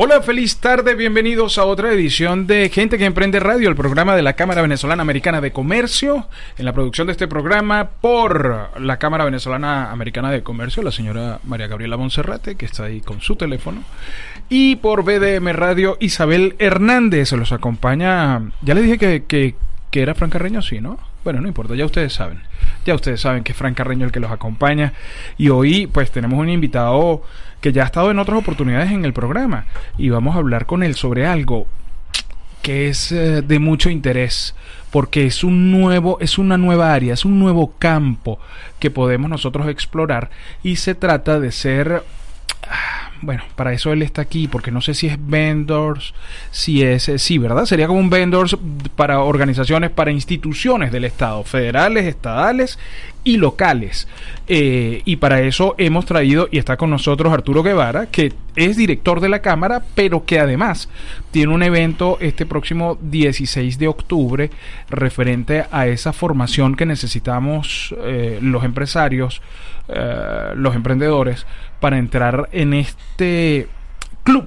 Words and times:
Hola, 0.00 0.22
feliz 0.22 0.58
tarde, 0.58 0.94
bienvenidos 0.94 1.58
a 1.58 1.64
otra 1.64 1.92
edición 1.92 2.46
de 2.46 2.68
Gente 2.68 2.98
que 2.98 3.04
Emprende 3.04 3.40
Radio, 3.40 3.68
el 3.68 3.74
programa 3.74 4.14
de 4.14 4.22
la 4.22 4.34
Cámara 4.34 4.62
Venezolana 4.62 5.02
Americana 5.02 5.40
de 5.40 5.50
Comercio. 5.50 6.28
En 6.56 6.66
la 6.66 6.72
producción 6.72 7.08
de 7.08 7.14
este 7.14 7.26
programa 7.26 7.88
por 8.00 8.80
la 8.80 8.98
Cámara 8.98 9.24
Venezolana 9.24 9.90
Americana 9.90 10.30
de 10.30 10.44
Comercio, 10.44 10.84
la 10.84 10.92
señora 10.92 11.40
María 11.42 11.66
Gabriela 11.66 11.96
Monserrate, 11.96 12.54
que 12.54 12.64
está 12.64 12.84
ahí 12.84 13.00
con 13.00 13.20
su 13.20 13.34
teléfono. 13.34 13.82
Y 14.48 14.76
por 14.76 15.02
BDM 15.02 15.48
Radio, 15.48 15.96
Isabel 15.98 16.54
Hernández, 16.60 17.30
se 17.30 17.36
los 17.36 17.50
acompaña. 17.50 18.52
Ya 18.62 18.74
le 18.74 18.82
dije 18.82 18.98
que, 18.98 19.24
que, 19.24 19.56
que 19.90 20.02
era 20.02 20.14
Fran 20.14 20.30
Carreño, 20.30 20.62
sí, 20.62 20.80
¿no? 20.80 21.00
Bueno, 21.24 21.40
no 21.40 21.48
importa, 21.48 21.74
ya 21.74 21.84
ustedes 21.84 22.12
saben. 22.12 22.42
Ya 22.86 22.94
ustedes 22.94 23.20
saben 23.20 23.42
que 23.42 23.50
es 23.50 23.58
Fran 23.58 23.74
Carreño 23.74 24.06
el 24.06 24.12
que 24.12 24.20
los 24.20 24.30
acompaña. 24.30 24.92
Y 25.36 25.48
hoy, 25.48 25.88
pues, 25.88 26.12
tenemos 26.12 26.38
un 26.38 26.50
invitado 26.50 27.24
que 27.60 27.72
ya 27.72 27.82
ha 27.82 27.86
estado 27.86 28.10
en 28.10 28.18
otras 28.18 28.38
oportunidades 28.38 28.90
en 28.90 29.04
el 29.04 29.12
programa 29.12 29.66
y 29.96 30.10
vamos 30.10 30.36
a 30.36 30.38
hablar 30.38 30.66
con 30.66 30.82
él 30.82 30.94
sobre 30.94 31.26
algo 31.26 31.66
que 32.62 32.88
es 32.88 33.12
eh, 33.12 33.42
de 33.42 33.58
mucho 33.58 33.90
interés 33.90 34.54
porque 34.90 35.26
es 35.26 35.44
un 35.44 35.70
nuevo 35.70 36.18
es 36.20 36.38
una 36.38 36.56
nueva 36.56 36.92
área, 36.92 37.14
es 37.14 37.24
un 37.24 37.38
nuevo 37.38 37.74
campo 37.78 38.38
que 38.78 38.90
podemos 38.90 39.30
nosotros 39.30 39.68
explorar 39.68 40.30
y 40.62 40.76
se 40.76 40.94
trata 40.94 41.40
de 41.40 41.52
ser 41.52 42.02
ah, 42.68 42.98
bueno, 43.20 43.42
para 43.56 43.72
eso 43.72 43.92
él 43.92 44.02
está 44.02 44.22
aquí, 44.22 44.46
porque 44.46 44.70
no 44.70 44.80
sé 44.80 44.94
si 44.94 45.08
es 45.08 45.16
vendors, 45.18 46.14
si 46.50 46.82
es, 46.82 47.08
eh, 47.08 47.18
sí, 47.18 47.38
¿verdad? 47.38 47.64
Sería 47.64 47.88
como 47.88 47.98
un 47.98 48.10
vendors 48.10 48.56
para 48.94 49.20
organizaciones, 49.20 49.90
para 49.90 50.12
instituciones 50.12 50.92
del 50.92 51.04
Estado, 51.04 51.42
federales, 51.42 52.06
estadales 52.06 52.78
y 53.28 53.36
locales. 53.36 54.08
Eh, 54.46 55.02
y 55.04 55.16
para 55.16 55.42
eso 55.42 55.74
hemos 55.76 56.06
traído, 56.06 56.48
y 56.50 56.56
está 56.56 56.78
con 56.78 56.88
nosotros 56.88 57.30
Arturo 57.30 57.62
Guevara, 57.62 58.06
que 58.06 58.32
es 58.56 58.78
director 58.78 59.20
de 59.20 59.28
la 59.28 59.42
Cámara, 59.42 59.82
pero 59.94 60.24
que 60.24 60.40
además 60.40 60.88
tiene 61.30 61.52
un 61.52 61.62
evento 61.62 62.16
este 62.20 62.46
próximo 62.46 62.96
16 63.02 63.78
de 63.78 63.86
octubre 63.86 64.50
referente 64.88 65.66
a 65.70 65.86
esa 65.88 66.14
formación 66.14 66.74
que 66.74 66.86
necesitamos 66.86 67.94
eh, 67.98 68.38
los 68.40 68.64
empresarios, 68.64 69.42
los 70.54 70.74
emprendedores, 70.74 71.46
para 71.80 71.96
entrar 71.96 72.50
en 72.52 72.74
este 72.74 73.68
club 74.22 74.46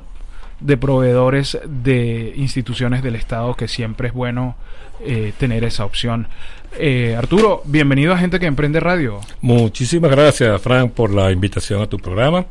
de 0.60 0.78
proveedores 0.78 1.58
de 1.66 2.34
instituciones 2.36 3.02
del 3.02 3.16
Estado 3.16 3.56
que 3.56 3.68
siempre 3.68 4.10
es 4.10 4.14
bueno 4.14 4.56
eh, 5.04 5.34
tener 5.40 5.64
esa 5.64 5.84
opción. 5.84 6.28
Eh, 6.78 7.16
Arturo, 7.18 7.62
bienvenido 7.66 8.14
a 8.14 8.18
Gente 8.18 8.40
que 8.40 8.46
Emprende 8.46 8.80
Radio. 8.80 9.20
Muchísimas 9.42 10.10
gracias, 10.10 10.62
Frank, 10.62 10.92
por 10.92 11.14
la 11.14 11.32
invitación 11.32 11.82
a 11.82 11.88
tu 11.88 11.98
programa. 11.98 12.46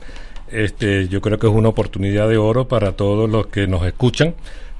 Este, 0.50 1.08
yo 1.08 1.20
creo 1.20 1.38
que 1.38 1.46
es 1.46 1.52
una 1.52 1.70
oportunidad 1.70 2.28
de 2.28 2.36
oro 2.36 2.68
para 2.68 2.92
todos 2.92 3.30
los 3.30 3.46
que 3.46 3.66
nos 3.66 3.86
escuchan 3.86 4.34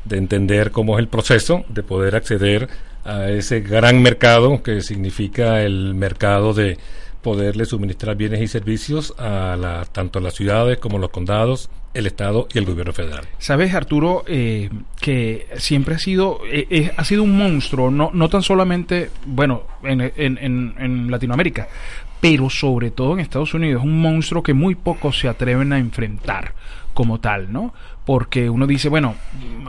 de 0.05 0.19
entender 0.19 0.73
cómo 0.73 0.99
es 0.99 1.01
el 1.01 1.09
proceso 1.09 1.65
de 1.69 1.83
poder 1.83 2.17
acceder 2.17 2.69
a 3.05 3.31
ese 3.31 3.61
gran 3.61 4.03
mercado 4.03 4.63
que 4.63 4.83
significa 4.83 5.63
el 5.63 5.95
mercado 5.95 6.53
de 6.53 6.77
poderle 7.23 7.65
suministrar 7.65 8.17
bienes 8.17 8.41
y 8.41 8.49
servicios 8.49 9.15
a 9.19 9.57
la, 9.57 9.85
tanto 9.85 10.19
a 10.19 10.23
las 10.23 10.35
ciudades 10.35 10.79
como 10.79 10.99
los 10.99 11.11
condados, 11.11 11.71
el 11.93 12.07
Estado 12.07 12.47
y 12.53 12.59
el 12.59 12.65
gobierno 12.65 12.93
federal. 12.93 13.27
Sabes, 13.39 13.75
Arturo, 13.75 14.25
eh, 14.27 14.71
que 15.01 15.47
siempre 15.57 15.97
ha 15.97 15.99
sido, 15.99 16.41
eh, 16.51 16.93
ha 16.97 17.05
sido 17.05 17.23
un 17.23 17.37
monstruo, 17.37 17.91
no, 17.91 18.11
no 18.13 18.29
tan 18.29 18.43
solamente, 18.43 19.11
bueno, 19.27 19.65
en, 19.83 20.01
en, 20.01 20.39
en 20.79 21.11
Latinoamérica, 21.11 21.69
pero 22.21 22.51
sobre 22.51 22.91
todo 22.91 23.15
en 23.15 23.21
Estados 23.21 23.55
Unidos, 23.55 23.83
un 23.83 24.01
monstruo 24.01 24.43
que 24.43 24.55
muy 24.55 24.75
pocos 24.75 25.19
se 25.19 25.29
atreven 25.29 25.73
a 25.73 25.79
enfrentar 25.79 26.55
como 27.01 27.19
tal, 27.19 27.51
¿no? 27.51 27.73
Porque 28.05 28.51
uno 28.51 28.67
dice, 28.67 28.91
bueno, 28.91 29.15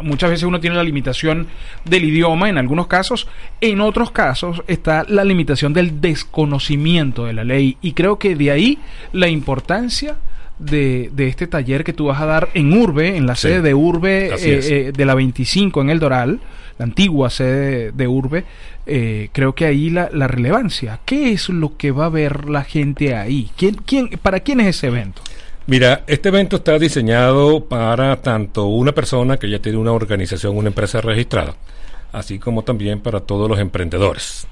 muchas 0.03 0.31
veces 0.31 0.43
uno 0.43 0.59
tiene 0.59 0.75
la 0.75 0.83
limitación 0.83 1.47
del 1.85 2.03
idioma 2.03 2.49
en 2.49 2.57
algunos 2.57 2.87
casos, 2.87 3.25
en 3.61 3.79
otros 3.79 4.11
casos 4.11 4.61
está 4.67 5.05
la 5.07 5.23
limitación 5.23 5.71
del 5.71 6.01
desconocimiento 6.01 7.23
de 7.23 7.31
la 7.31 7.45
ley 7.45 7.77
y 7.81 7.93
creo 7.93 8.19
que 8.19 8.35
de 8.35 8.51
ahí 8.51 8.79
la 9.13 9.29
importancia 9.29 10.17
de, 10.59 11.09
de, 11.13 11.29
este 11.29 11.47
taller 11.47 11.85
que 11.85 11.93
tú 11.93 12.07
vas 12.07 12.19
a 12.19 12.25
dar 12.25 12.49
en 12.53 12.73
Urbe, 12.73 13.15
en 13.15 13.27
la 13.27 13.37
sede 13.37 13.61
de 13.61 13.73
Urbe 13.73 14.25
eh, 14.25 14.37
eh, 14.43 14.91
de 14.93 15.05
la 15.05 15.15
25 15.15 15.81
en 15.81 15.89
el 15.89 15.99
Doral, 16.01 16.41
la 16.79 16.83
antigua 16.83 17.29
sede 17.29 17.93
de 17.93 18.07
Urbe, 18.09 18.43
eh, 18.87 19.29
creo 19.31 19.55
que 19.55 19.63
ahí 19.67 19.89
la, 19.89 20.09
la, 20.11 20.27
relevancia. 20.27 20.99
¿Qué 21.05 21.31
es 21.31 21.47
lo 21.47 21.77
que 21.77 21.91
va 21.91 22.07
a 22.07 22.09
ver 22.09 22.49
la 22.49 22.65
gente 22.65 23.15
ahí? 23.15 23.49
¿Quién, 23.55 23.75
quién, 23.85 24.09
¿Para 24.21 24.41
quién 24.41 24.59
es 24.59 24.75
ese 24.75 24.87
evento? 24.87 25.21
Mira, 25.67 26.03
este 26.07 26.29
evento 26.29 26.55
está 26.55 26.79
diseñado 26.79 27.65
para 27.65 28.19
tanto 28.21 28.65
una 28.65 28.93
persona 28.93 29.37
que 29.37 29.49
ya 29.49 29.59
tiene 29.59 29.77
una 29.77 29.91
organización, 29.91 30.57
una 30.57 30.69
empresa 30.69 31.01
registrada, 31.01 31.55
así 32.11 32.39
como 32.39 32.63
también 32.63 32.99
para 32.99 33.19
todos 33.19 33.47
los 33.47 33.59
emprendedores. 33.59 34.47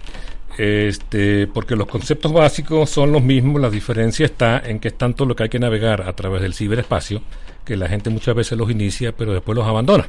Este, 0.58 1.48
porque 1.48 1.76
los 1.76 1.88
conceptos 1.88 2.32
básicos 2.32 2.90
son 2.90 3.12
los 3.12 3.24
mismos, 3.24 3.60
la 3.60 3.70
diferencia 3.70 4.26
está 4.26 4.60
en 4.60 4.80
que 4.80 4.90
es 4.90 4.98
tanto 4.98 5.26
lo 5.26 5.36
que 5.36 5.44
hay 5.44 5.50
que 5.50 5.58
navegar 5.58 6.04
a 6.04 6.14
través 6.14 6.42
del 6.44 6.54
ciberespacio, 6.54 7.22
que 7.66 7.76
la 7.76 7.88
gente 7.88 8.10
muchas 8.12 8.36
veces 8.36 8.58
los 8.58 8.70
inicia, 8.70 9.12
pero 9.12 9.34
después 9.34 9.56
los 9.56 9.66
abandona. 9.66 10.08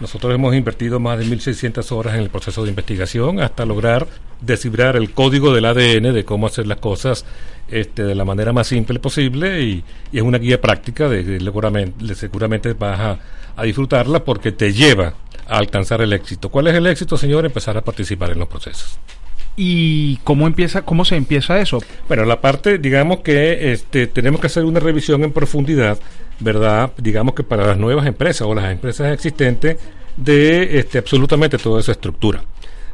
Nosotros 0.00 0.34
hemos 0.34 0.54
invertido 0.54 0.98
más 0.98 1.18
de 1.18 1.24
1.600 1.24 1.90
horas 1.92 2.14
en 2.14 2.20
el 2.20 2.30
proceso 2.30 2.64
de 2.64 2.70
investigación 2.70 3.40
hasta 3.40 3.64
lograr 3.64 4.06
descifrar 4.40 4.96
el 4.96 5.12
código 5.12 5.54
del 5.54 5.64
ADN 5.64 6.12
de 6.12 6.24
cómo 6.24 6.46
hacer 6.46 6.66
las 6.66 6.78
cosas 6.78 7.24
este, 7.70 8.04
de 8.04 8.14
la 8.14 8.24
manera 8.24 8.52
más 8.52 8.66
simple 8.66 8.98
posible 8.98 9.62
y, 9.62 9.84
es 10.12 10.22
una 10.22 10.38
guía 10.38 10.60
práctica 10.60 11.08
de, 11.08 11.40
seguramente, 11.40 12.14
seguramente 12.14 12.72
vas 12.72 13.18
a, 13.56 13.62
disfrutarla 13.64 14.22
porque 14.22 14.52
te 14.52 14.72
lleva 14.72 15.14
a 15.48 15.56
alcanzar 15.58 16.02
el 16.02 16.12
éxito. 16.12 16.50
¿Cuál 16.50 16.66
es 16.66 16.74
el 16.74 16.86
éxito, 16.86 17.16
señor? 17.16 17.46
Empezar 17.46 17.76
a 17.78 17.80
participar 17.82 18.30
en 18.32 18.38
los 18.38 18.48
procesos. 18.48 18.98
¿Y 19.56 20.18
cómo 20.18 20.46
empieza, 20.46 20.82
cómo 20.82 21.06
se 21.06 21.16
empieza 21.16 21.58
eso? 21.58 21.78
Bueno, 22.06 22.26
la 22.26 22.42
parte, 22.42 22.76
digamos 22.76 23.20
que 23.20 23.72
este, 23.72 24.06
tenemos 24.08 24.42
que 24.42 24.48
hacer 24.48 24.64
una 24.66 24.78
revisión 24.78 25.24
en 25.24 25.32
profundidad 25.32 25.98
¿verdad? 26.38 26.92
Digamos 26.98 27.34
que 27.34 27.42
para 27.42 27.66
las 27.66 27.78
nuevas 27.78 28.06
empresas 28.06 28.42
o 28.42 28.54
las 28.54 28.70
empresas 28.70 29.12
existentes 29.12 29.78
de 30.16 30.78
este, 30.78 30.98
absolutamente 30.98 31.58
toda 31.58 31.80
esa 31.80 31.92
estructura. 31.92 32.42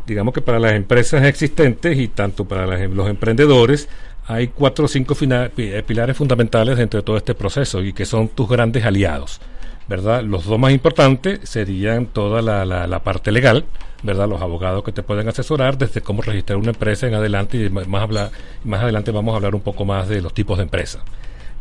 Digamos 0.06 0.34
que 0.34 0.40
para 0.40 0.58
las 0.58 0.72
empresas 0.72 1.24
existentes 1.24 1.96
y 1.98 2.08
tanto 2.08 2.44
para 2.44 2.66
los 2.88 3.08
emprendedores 3.08 3.88
hay 4.26 4.48
cuatro 4.48 4.84
o 4.84 4.88
cinco 4.88 5.16
eh, 5.20 5.82
pilares 5.86 6.16
fundamentales 6.16 6.78
dentro 6.78 7.00
de 7.00 7.04
todo 7.04 7.16
este 7.16 7.34
proceso 7.34 7.82
y 7.82 7.92
que 7.92 8.04
son 8.04 8.28
tus 8.28 8.48
grandes 8.48 8.84
aliados. 8.84 9.40
¿verdad? 9.88 10.22
Los 10.22 10.46
dos 10.46 10.58
más 10.58 10.72
importantes 10.72 11.40
serían 11.42 12.06
toda 12.06 12.40
la, 12.40 12.64
la, 12.64 12.98
parte 13.00 13.32
legal, 13.32 13.64
¿verdad? 14.02 14.28
Los 14.28 14.40
abogados 14.40 14.84
que 14.84 14.92
te 14.92 15.02
pueden 15.02 15.28
asesorar 15.28 15.76
desde 15.76 16.00
cómo 16.00 16.22
registrar 16.22 16.56
una 16.56 16.70
empresa 16.70 17.06
en 17.06 17.14
adelante 17.14 17.58
y 17.58 17.68
más, 17.68 18.02
hablar, 18.02 18.30
más 18.64 18.82
adelante 18.82 19.10
vamos 19.10 19.32
a 19.32 19.36
hablar 19.36 19.54
un 19.54 19.60
poco 19.60 19.84
más 19.84 20.08
de 20.08 20.22
los 20.22 20.32
tipos 20.32 20.56
de 20.58 20.64
empresas. 20.64 21.02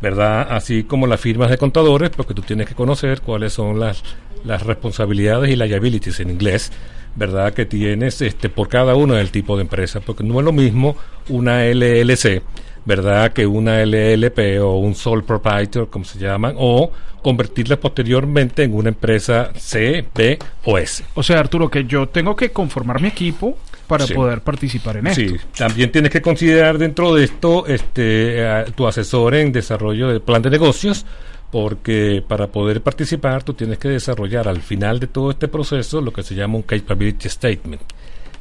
¿verdad? 0.01 0.47
Así 0.49 0.83
como 0.83 1.07
las 1.07 1.21
firmas 1.21 1.49
de 1.49 1.57
contadores, 1.57 2.09
porque 2.09 2.33
tú 2.33 2.41
tienes 2.41 2.67
que 2.67 2.73
conocer 2.73 3.21
cuáles 3.21 3.53
son 3.53 3.79
las, 3.79 4.03
las 4.43 4.63
responsabilidades 4.63 5.51
y 5.51 5.55
liabilities 5.55 6.19
en 6.19 6.31
inglés, 6.31 6.71
¿verdad? 7.15 7.53
Que 7.53 7.65
tienes 7.65 8.21
este, 8.21 8.49
por 8.49 8.69
cada 8.69 8.95
uno 8.95 9.15
del 9.15 9.31
tipo 9.31 9.55
de 9.55 9.63
empresa, 9.63 9.99
porque 9.99 10.23
no 10.23 10.39
es 10.39 10.45
lo 10.45 10.51
mismo 10.51 10.95
una 11.29 11.65
LLC, 11.65 12.41
¿verdad? 12.85 13.33
Que 13.33 13.45
una 13.45 13.83
LLP 13.83 14.61
o 14.61 14.77
un 14.77 14.95
sole 14.95 15.23
proprietor, 15.23 15.89
como 15.89 16.05
se 16.05 16.19
llaman, 16.19 16.55
o 16.57 16.91
convertirla 17.21 17.77
posteriormente 17.79 18.63
en 18.63 18.73
una 18.73 18.89
empresa 18.89 19.51
C, 19.55 20.05
B 20.13 20.39
o 20.65 20.77
S. 20.77 21.03
O 21.13 21.23
sea, 21.23 21.39
Arturo, 21.39 21.69
que 21.69 21.85
yo 21.85 22.09
tengo 22.09 22.35
que 22.35 22.51
conformar 22.51 23.01
mi 23.01 23.09
equipo 23.09 23.57
para 23.87 24.07
poder 24.07 24.41
participar 24.41 24.97
en 24.97 25.07
esto. 25.07 25.21
Sí, 25.21 25.35
también 25.57 25.91
tienes 25.91 26.11
que 26.11 26.21
considerar 26.21 26.77
dentro 26.77 27.13
de 27.13 27.25
esto 27.25 27.67
este, 27.67 28.41
tu 28.73 28.87
asesor 28.87 29.35
en 29.35 29.51
desarrollo 29.51 30.07
del 30.07 30.21
plan 30.21 30.41
de 30.41 30.49
negocios, 30.49 31.05
porque 31.51 32.23
para 32.25 32.47
poder 32.47 32.81
participar 32.81 33.43
tú 33.43 33.53
tienes 33.53 33.77
que 33.77 33.89
desarrollar 33.89 34.47
al 34.47 34.61
final 34.61 34.99
de 34.99 35.07
todo 35.07 35.31
este 35.31 35.47
proceso 35.47 36.01
lo 36.01 36.13
que 36.13 36.23
se 36.23 36.33
llama 36.33 36.55
un 36.55 36.63
capability 36.63 37.29
statement. 37.29 37.81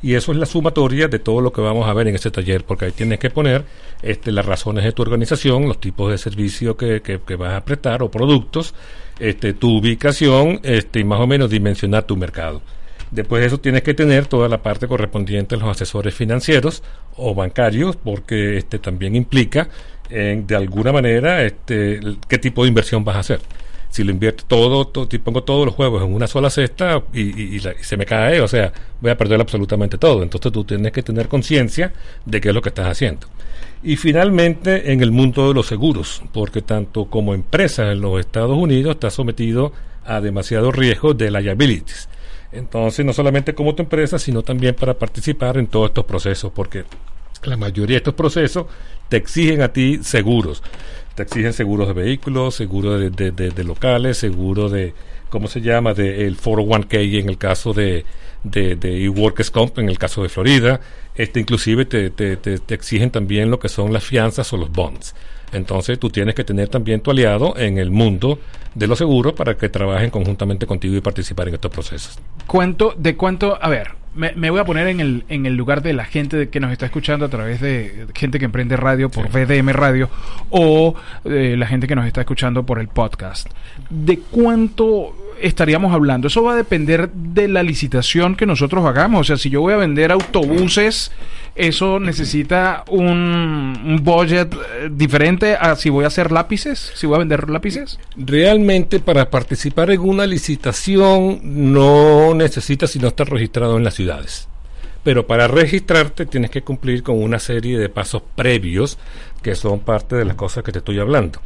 Y 0.02 0.14
eso 0.14 0.32
es 0.32 0.38
la 0.38 0.46
sumatoria 0.46 1.08
de 1.08 1.18
todo 1.18 1.42
lo 1.42 1.52
que 1.52 1.60
vamos 1.60 1.86
a 1.86 1.92
ver 1.92 2.08
en 2.08 2.14
este 2.14 2.30
taller, 2.30 2.64
porque 2.64 2.86
ahí 2.86 2.92
tienes 2.92 3.18
que 3.18 3.28
poner 3.28 3.64
este, 4.02 4.32
las 4.32 4.46
razones 4.46 4.84
de 4.84 4.92
tu 4.92 5.02
organización, 5.02 5.68
los 5.68 5.78
tipos 5.78 6.10
de 6.10 6.16
servicio 6.16 6.74
que, 6.74 7.02
que, 7.02 7.36
vas 7.36 7.52
a 7.52 7.64
prestar 7.64 8.02
o 8.02 8.10
productos, 8.10 8.74
este, 9.18 9.52
tu 9.52 9.76
ubicación 9.76 10.60
este, 10.62 11.00
y 11.00 11.04
más 11.04 11.20
o 11.20 11.26
menos 11.26 11.50
dimensionar 11.50 12.04
tu 12.04 12.16
mercado. 12.16 12.62
Después 13.10 13.42
de 13.42 13.48
eso 13.48 13.58
tienes 13.58 13.82
que 13.82 13.92
tener 13.92 14.26
toda 14.26 14.48
la 14.48 14.62
parte 14.62 14.86
correspondiente 14.86 15.56
a 15.56 15.58
los 15.58 15.68
asesores 15.68 16.14
financieros 16.14 16.82
o 17.16 17.34
bancarios, 17.34 17.96
porque 17.96 18.56
este 18.56 18.78
también 18.78 19.16
implica 19.16 19.68
en, 20.10 20.46
de 20.46 20.56
alguna 20.56 20.92
manera 20.92 21.42
este, 21.42 22.00
qué 22.28 22.38
tipo 22.38 22.62
de 22.62 22.68
inversión 22.68 23.04
vas 23.04 23.16
a 23.16 23.20
hacer. 23.20 23.40
Si 23.88 24.04
lo 24.04 24.12
invierto 24.12 24.44
todo, 24.46 24.86
todo 24.86 25.08
pongo 25.24 25.42
todos 25.42 25.66
los 25.66 25.74
juegos 25.74 26.04
en 26.04 26.14
una 26.14 26.28
sola 26.28 26.48
cesta 26.48 27.02
y, 27.12 27.56
y, 27.56 27.60
se 27.80 27.96
me 27.96 28.06
cae, 28.06 28.40
o 28.40 28.46
sea, 28.46 28.72
voy 29.00 29.10
a 29.10 29.16
perder 29.16 29.40
absolutamente 29.40 29.98
todo. 29.98 30.22
Entonces 30.22 30.52
tú 30.52 30.64
tienes 30.64 30.92
que 30.92 31.02
tener 31.02 31.26
conciencia 31.26 31.92
de 32.24 32.40
qué 32.40 32.50
es 32.50 32.54
lo 32.54 32.62
que 32.62 32.68
estás 32.68 32.86
haciendo. 32.86 33.26
Y 33.82 33.96
finalmente 33.96 34.92
en 34.92 35.00
el 35.00 35.10
mundo 35.10 35.48
de 35.48 35.54
los 35.54 35.66
seguros, 35.66 36.22
porque 36.32 36.62
tanto 36.62 37.06
como 37.06 37.34
empresa 37.34 37.90
en 37.90 38.00
los 38.00 38.20
Estados 38.20 38.56
Unidos 38.56 38.94
está 38.94 39.10
sometido 39.10 39.72
a 40.04 40.20
demasiado 40.20 40.70
riesgo 40.70 41.14
de 41.14 41.30
liabilities. 41.30 42.08
Entonces, 42.52 43.06
no 43.06 43.12
solamente 43.12 43.54
como 43.54 43.74
tu 43.74 43.82
empresa, 43.82 44.18
sino 44.18 44.42
también 44.42 44.74
para 44.74 44.94
participar 44.94 45.56
en 45.56 45.66
todos 45.66 45.90
estos 45.90 46.04
procesos, 46.04 46.52
porque 46.54 46.84
la 47.42 47.56
mayoría 47.56 47.94
de 47.94 47.98
estos 47.98 48.14
procesos 48.14 48.66
te 49.08 49.16
exigen 49.16 49.62
a 49.62 49.72
ti 49.72 50.00
seguros. 50.02 50.62
Te 51.14 51.24
exigen 51.24 51.52
seguros 51.52 51.88
de 51.88 51.94
vehículos, 51.94 52.54
seguros 52.54 53.00
de, 53.00 53.32
de, 53.32 53.64
locales, 53.64 54.16
seguro 54.18 54.68
de, 54.68 54.94
¿cómo 55.28 55.48
se 55.48 55.60
llama? 55.60 55.92
De 55.92 56.26
el 56.26 56.38
401k 56.38 57.20
en 57.20 57.28
el 57.28 57.36
caso 57.36 57.72
de, 57.72 58.04
de, 58.42 58.76
de 58.76 59.08
Workers 59.08 59.50
Comp 59.50 59.78
en 59.78 59.88
el 59.88 59.98
caso 59.98 60.22
de 60.22 60.28
Florida. 60.28 60.80
Este 61.14 61.40
inclusive 61.40 61.84
te, 61.84 62.10
te, 62.10 62.36
te, 62.36 62.74
exigen 62.74 63.10
también 63.10 63.50
lo 63.50 63.58
que 63.58 63.68
son 63.68 63.92
las 63.92 64.04
fianzas 64.04 64.52
o 64.52 64.56
los 64.56 64.70
bonds. 64.70 65.14
Entonces 65.52 65.98
tú 65.98 66.10
tienes 66.10 66.34
que 66.34 66.44
tener 66.44 66.68
también 66.68 67.00
tu 67.00 67.10
aliado 67.10 67.56
en 67.56 67.78
el 67.78 67.90
mundo 67.90 68.38
de 68.74 68.86
los 68.86 68.98
seguros 68.98 69.32
para 69.32 69.56
que 69.56 69.68
trabajen 69.68 70.10
conjuntamente 70.10 70.66
contigo 70.66 70.94
y 70.94 71.00
participar 71.00 71.48
en 71.48 71.54
estos 71.54 71.72
procesos. 71.72 72.18
¿Cuánto, 72.46 72.94
de 72.96 73.16
cuánto, 73.16 73.58
a 73.60 73.68
ver, 73.68 73.88
me, 74.14 74.50
voy 74.50 74.60
a 74.60 74.64
poner 74.64 74.88
en 74.88 75.00
el, 75.00 75.24
en 75.28 75.46
el 75.46 75.54
lugar 75.54 75.82
de 75.82 75.92
la 75.92 76.04
gente 76.04 76.48
que 76.48 76.60
nos 76.60 76.72
está 76.72 76.86
escuchando 76.86 77.26
a 77.26 77.28
través 77.28 77.60
de 77.60 78.06
gente 78.14 78.38
que 78.38 78.44
emprende 78.44 78.76
radio 78.76 79.08
por 79.08 79.28
VDM 79.28 79.70
Radio 79.70 80.10
o 80.50 80.94
eh, 81.24 81.54
la 81.56 81.66
gente 81.66 81.86
que 81.86 81.94
nos 81.94 82.06
está 82.06 82.20
escuchando 82.20 82.64
por 82.64 82.80
el 82.80 82.88
podcast. 82.88 83.48
¿De 83.88 84.18
cuánto 84.18 85.14
estaríamos 85.42 85.92
hablando? 85.92 86.28
Eso 86.28 86.42
va 86.42 86.52
a 86.52 86.56
depender 86.56 87.10
de 87.10 87.48
la 87.48 87.62
licitación 87.62 88.36
que 88.36 88.46
nosotros 88.46 88.84
hagamos. 88.84 89.20
O 89.20 89.24
sea, 89.24 89.36
si 89.36 89.50
yo 89.50 89.60
voy 89.60 89.72
a 89.72 89.76
vender 89.76 90.12
autobuses, 90.12 91.12
eso 91.54 92.00
necesita 92.00 92.84
un, 92.88 94.00
budget 94.02 94.54
eh, 94.54 94.88
diferente 94.90 95.54
a 95.54 95.76
si 95.76 95.90
voy 95.90 96.04
a 96.04 96.08
hacer 96.08 96.32
lápices, 96.32 96.92
si 96.94 97.06
voy 97.06 97.16
a 97.16 97.20
vender 97.20 97.50
lápices. 97.50 97.98
Realmente 98.16 99.00
para 99.00 99.30
participar 99.30 99.90
en 99.90 100.00
una 100.00 100.26
licitación 100.26 101.40
no 101.42 102.34
necesitas 102.34 102.90
si 102.90 102.98
no 102.98 103.08
estás 103.08 103.28
registrado 103.28 103.76
en 103.76 103.84
las 103.84 103.94
ciudades. 103.94 104.48
Pero 105.02 105.26
para 105.26 105.48
registrarte 105.48 106.26
tienes 106.26 106.50
que 106.50 106.62
cumplir 106.62 107.02
con 107.02 107.22
una 107.22 107.38
serie 107.38 107.78
de 107.78 107.88
pasos 107.88 108.22
previos 108.34 108.98
que 109.42 109.54
son 109.54 109.80
parte 109.80 110.16
de 110.16 110.24
las 110.24 110.36
cosas 110.36 110.62
que 110.62 110.72
te 110.72 110.78
estoy 110.78 110.98
hablando 110.98 111.40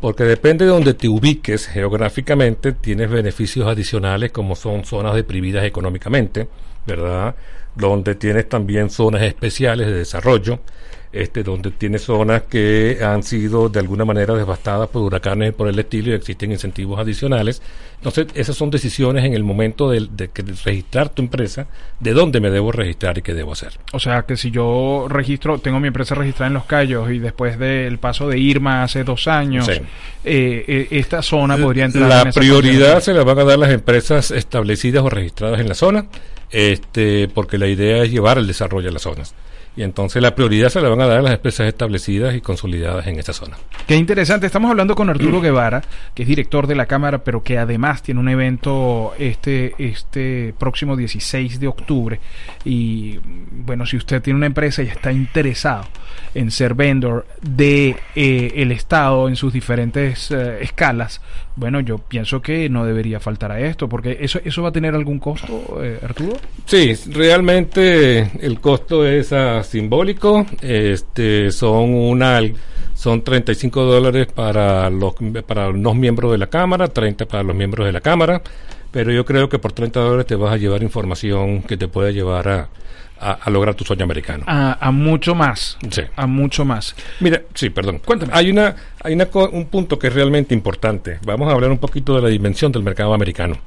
porque 0.00 0.24
depende 0.24 0.64
de 0.64 0.70
donde 0.70 0.94
te 0.94 1.08
ubiques 1.08 1.66
geográficamente, 1.66 2.72
tienes 2.72 3.10
beneficios 3.10 3.66
adicionales 3.66 4.30
como 4.30 4.54
son 4.54 4.84
zonas 4.84 5.14
deprimidas 5.14 5.64
económicamente, 5.64 6.48
¿verdad? 6.86 7.34
Donde 7.74 8.14
tienes 8.14 8.48
también 8.48 8.90
zonas 8.90 9.22
especiales 9.22 9.86
de 9.86 9.94
desarrollo, 9.94 10.60
este, 11.12 11.42
donde 11.42 11.70
tiene 11.70 11.98
zonas 11.98 12.42
que 12.42 12.98
han 13.02 13.22
sido 13.22 13.68
de 13.68 13.80
alguna 13.80 14.04
manera 14.04 14.34
devastadas 14.34 14.88
por 14.88 15.02
huracanes 15.02 15.54
por 15.54 15.68
el 15.68 15.78
estilo 15.78 16.10
y 16.10 16.14
existen 16.14 16.52
incentivos 16.52 16.98
adicionales. 16.98 17.62
Entonces, 17.96 18.26
esas 18.34 18.56
son 18.56 18.70
decisiones 18.70 19.24
en 19.24 19.32
el 19.32 19.42
momento 19.42 19.90
de, 19.90 20.08
registrar 20.64 21.08
tu 21.08 21.22
empresa, 21.22 21.66
de 21.98 22.12
dónde 22.12 22.40
me 22.40 22.50
debo 22.50 22.70
registrar 22.70 23.16
y 23.18 23.22
qué 23.22 23.34
debo 23.34 23.52
hacer. 23.52 23.72
O 23.92 23.98
sea, 23.98 24.22
que 24.22 24.36
si 24.36 24.50
yo 24.50 25.06
registro, 25.08 25.58
tengo 25.58 25.80
mi 25.80 25.88
empresa 25.88 26.14
registrada 26.14 26.48
en 26.48 26.54
Los 26.54 26.64
Cayos 26.66 27.10
y 27.10 27.18
después 27.18 27.58
del 27.58 27.98
paso 27.98 28.28
de 28.28 28.38
Irma 28.38 28.82
hace 28.82 29.02
dos 29.02 29.26
años, 29.28 29.68
eh, 29.68 29.82
eh, 30.24 30.88
esta 30.90 31.22
zona 31.22 31.56
podría 31.56 31.86
entrar. 31.86 32.26
La 32.26 32.32
prioridad 32.32 33.00
se 33.00 33.14
la 33.14 33.24
van 33.24 33.38
a 33.38 33.44
dar 33.44 33.58
las 33.58 33.70
empresas 33.70 34.30
establecidas 34.30 35.02
o 35.02 35.08
registradas 35.08 35.60
en 35.60 35.68
la 35.68 35.74
zona, 35.74 36.06
este, 36.50 37.28
porque 37.28 37.56
la 37.56 37.66
idea 37.66 38.02
es 38.02 38.10
llevar 38.10 38.36
el 38.38 38.46
desarrollo 38.46 38.90
a 38.90 38.92
las 38.92 39.02
zonas 39.02 39.34
y 39.76 39.82
entonces 39.82 40.22
la 40.22 40.34
prioridad 40.34 40.70
se 40.70 40.80
la 40.80 40.88
van 40.88 41.00
a 41.02 41.06
dar 41.06 41.18
a 41.18 41.22
las 41.22 41.34
empresas 41.34 41.66
establecidas 41.66 42.34
y 42.34 42.40
consolidadas 42.40 43.06
en 43.06 43.18
esta 43.18 43.32
zona. 43.34 43.56
Qué 43.86 43.94
interesante. 43.94 44.46
Estamos 44.46 44.70
hablando 44.70 44.94
con 44.94 45.10
Arturo 45.10 45.40
Guevara, 45.40 45.82
que 46.14 46.22
es 46.22 46.28
director 46.28 46.66
de 46.66 46.74
la 46.74 46.86
Cámara, 46.86 47.22
pero 47.22 47.42
que 47.42 47.58
además 47.58 48.02
tiene 48.02 48.20
un 48.20 48.28
evento 48.28 49.12
este, 49.18 49.74
este 49.78 50.54
próximo 50.58 50.96
16 50.96 51.60
de 51.60 51.68
octubre. 51.68 52.20
Y 52.64 53.18
bueno, 53.52 53.84
si 53.84 53.96
usted 53.96 54.22
tiene 54.22 54.38
una 54.38 54.46
empresa 54.46 54.82
y 54.82 54.88
está 54.88 55.12
interesado 55.12 55.84
en 56.34 56.50
ser 56.50 56.74
vendor 56.74 57.26
de 57.42 57.96
eh, 58.14 58.52
el 58.56 58.72
Estado 58.72 59.28
en 59.28 59.36
sus 59.36 59.52
diferentes 59.52 60.30
eh, 60.30 60.58
escalas, 60.62 61.20
bueno, 61.56 61.80
yo 61.80 61.98
pienso 61.98 62.42
que 62.42 62.68
no 62.68 62.84
debería 62.84 63.18
faltar 63.18 63.50
a 63.50 63.60
esto, 63.60 63.88
porque 63.88 64.18
eso, 64.20 64.38
eso 64.44 64.62
va 64.62 64.68
a 64.68 64.72
tener 64.72 64.94
algún 64.94 65.18
costo, 65.18 65.82
eh, 65.82 65.98
Arturo. 66.02 66.36
Sí, 66.66 66.92
realmente 67.10 68.30
el 68.40 68.60
costo 68.60 69.06
es 69.06 69.32
uh, 69.32 69.64
simbólico. 69.64 70.46
Este, 70.60 71.50
son 71.50 71.94
una 71.94 72.40
son 72.94 73.22
35 73.22 73.82
dólares 73.82 74.26
para 74.26 74.88
los 74.90 75.14
para 75.46 75.70
los 75.70 75.96
miembros 75.96 76.32
de 76.32 76.38
la 76.38 76.46
cámara, 76.46 76.88
30 76.88 77.26
para 77.26 77.42
los 77.42 77.56
miembros 77.56 77.86
de 77.86 77.92
la 77.92 78.00
cámara, 78.00 78.42
pero 78.90 79.12
yo 79.12 79.24
creo 79.24 79.48
que 79.48 79.58
por 79.58 79.72
30 79.72 80.00
dólares 80.00 80.26
te 80.26 80.36
vas 80.36 80.52
a 80.52 80.56
llevar 80.56 80.82
información 80.82 81.62
que 81.62 81.76
te 81.76 81.88
puede 81.88 82.12
llevar 82.12 82.48
a, 82.48 82.68
a, 83.20 83.50
lograr 83.50 83.74
tu 83.74 83.84
sueño 83.84 84.04
americano. 84.04 84.44
A, 84.46 84.90
mucho 84.90 85.34
más. 85.34 85.78
Sí. 85.90 86.02
A 86.16 86.26
mucho 86.26 86.64
más. 86.64 86.94
Mira, 87.20 87.42
sí, 87.54 87.70
perdón. 87.70 88.00
Cuéntame. 88.04 88.32
Hay 88.34 88.50
una, 88.50 88.76
hay 89.02 89.14
una, 89.14 89.28
un 89.52 89.66
punto 89.66 89.98
que 89.98 90.08
es 90.08 90.14
realmente 90.14 90.54
importante. 90.54 91.18
Vamos 91.24 91.48
a 91.48 91.52
hablar 91.52 91.70
un 91.70 91.78
poquito 91.78 92.14
de 92.14 92.22
la 92.22 92.28
dimensión 92.28 92.72
del 92.72 92.82
mercado 92.82 93.14
americano. 93.14 93.58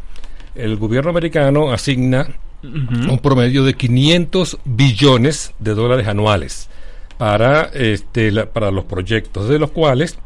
El 0.55 0.77
gobierno 0.77 1.09
americano 1.09 1.71
asigna 1.71 2.27
un 2.61 3.19
promedio 3.19 3.63
de 3.63 3.73
500 3.73 4.59
billones 4.65 5.53
de 5.59 5.73
dólares 5.73 6.07
anuales 6.07 6.69
para, 7.17 7.63
este, 7.73 8.31
para 8.45 8.71
los 8.71 8.85
proyectos, 8.85 9.47
de 9.47 9.59
los 9.59 9.71
cuales 9.71 10.17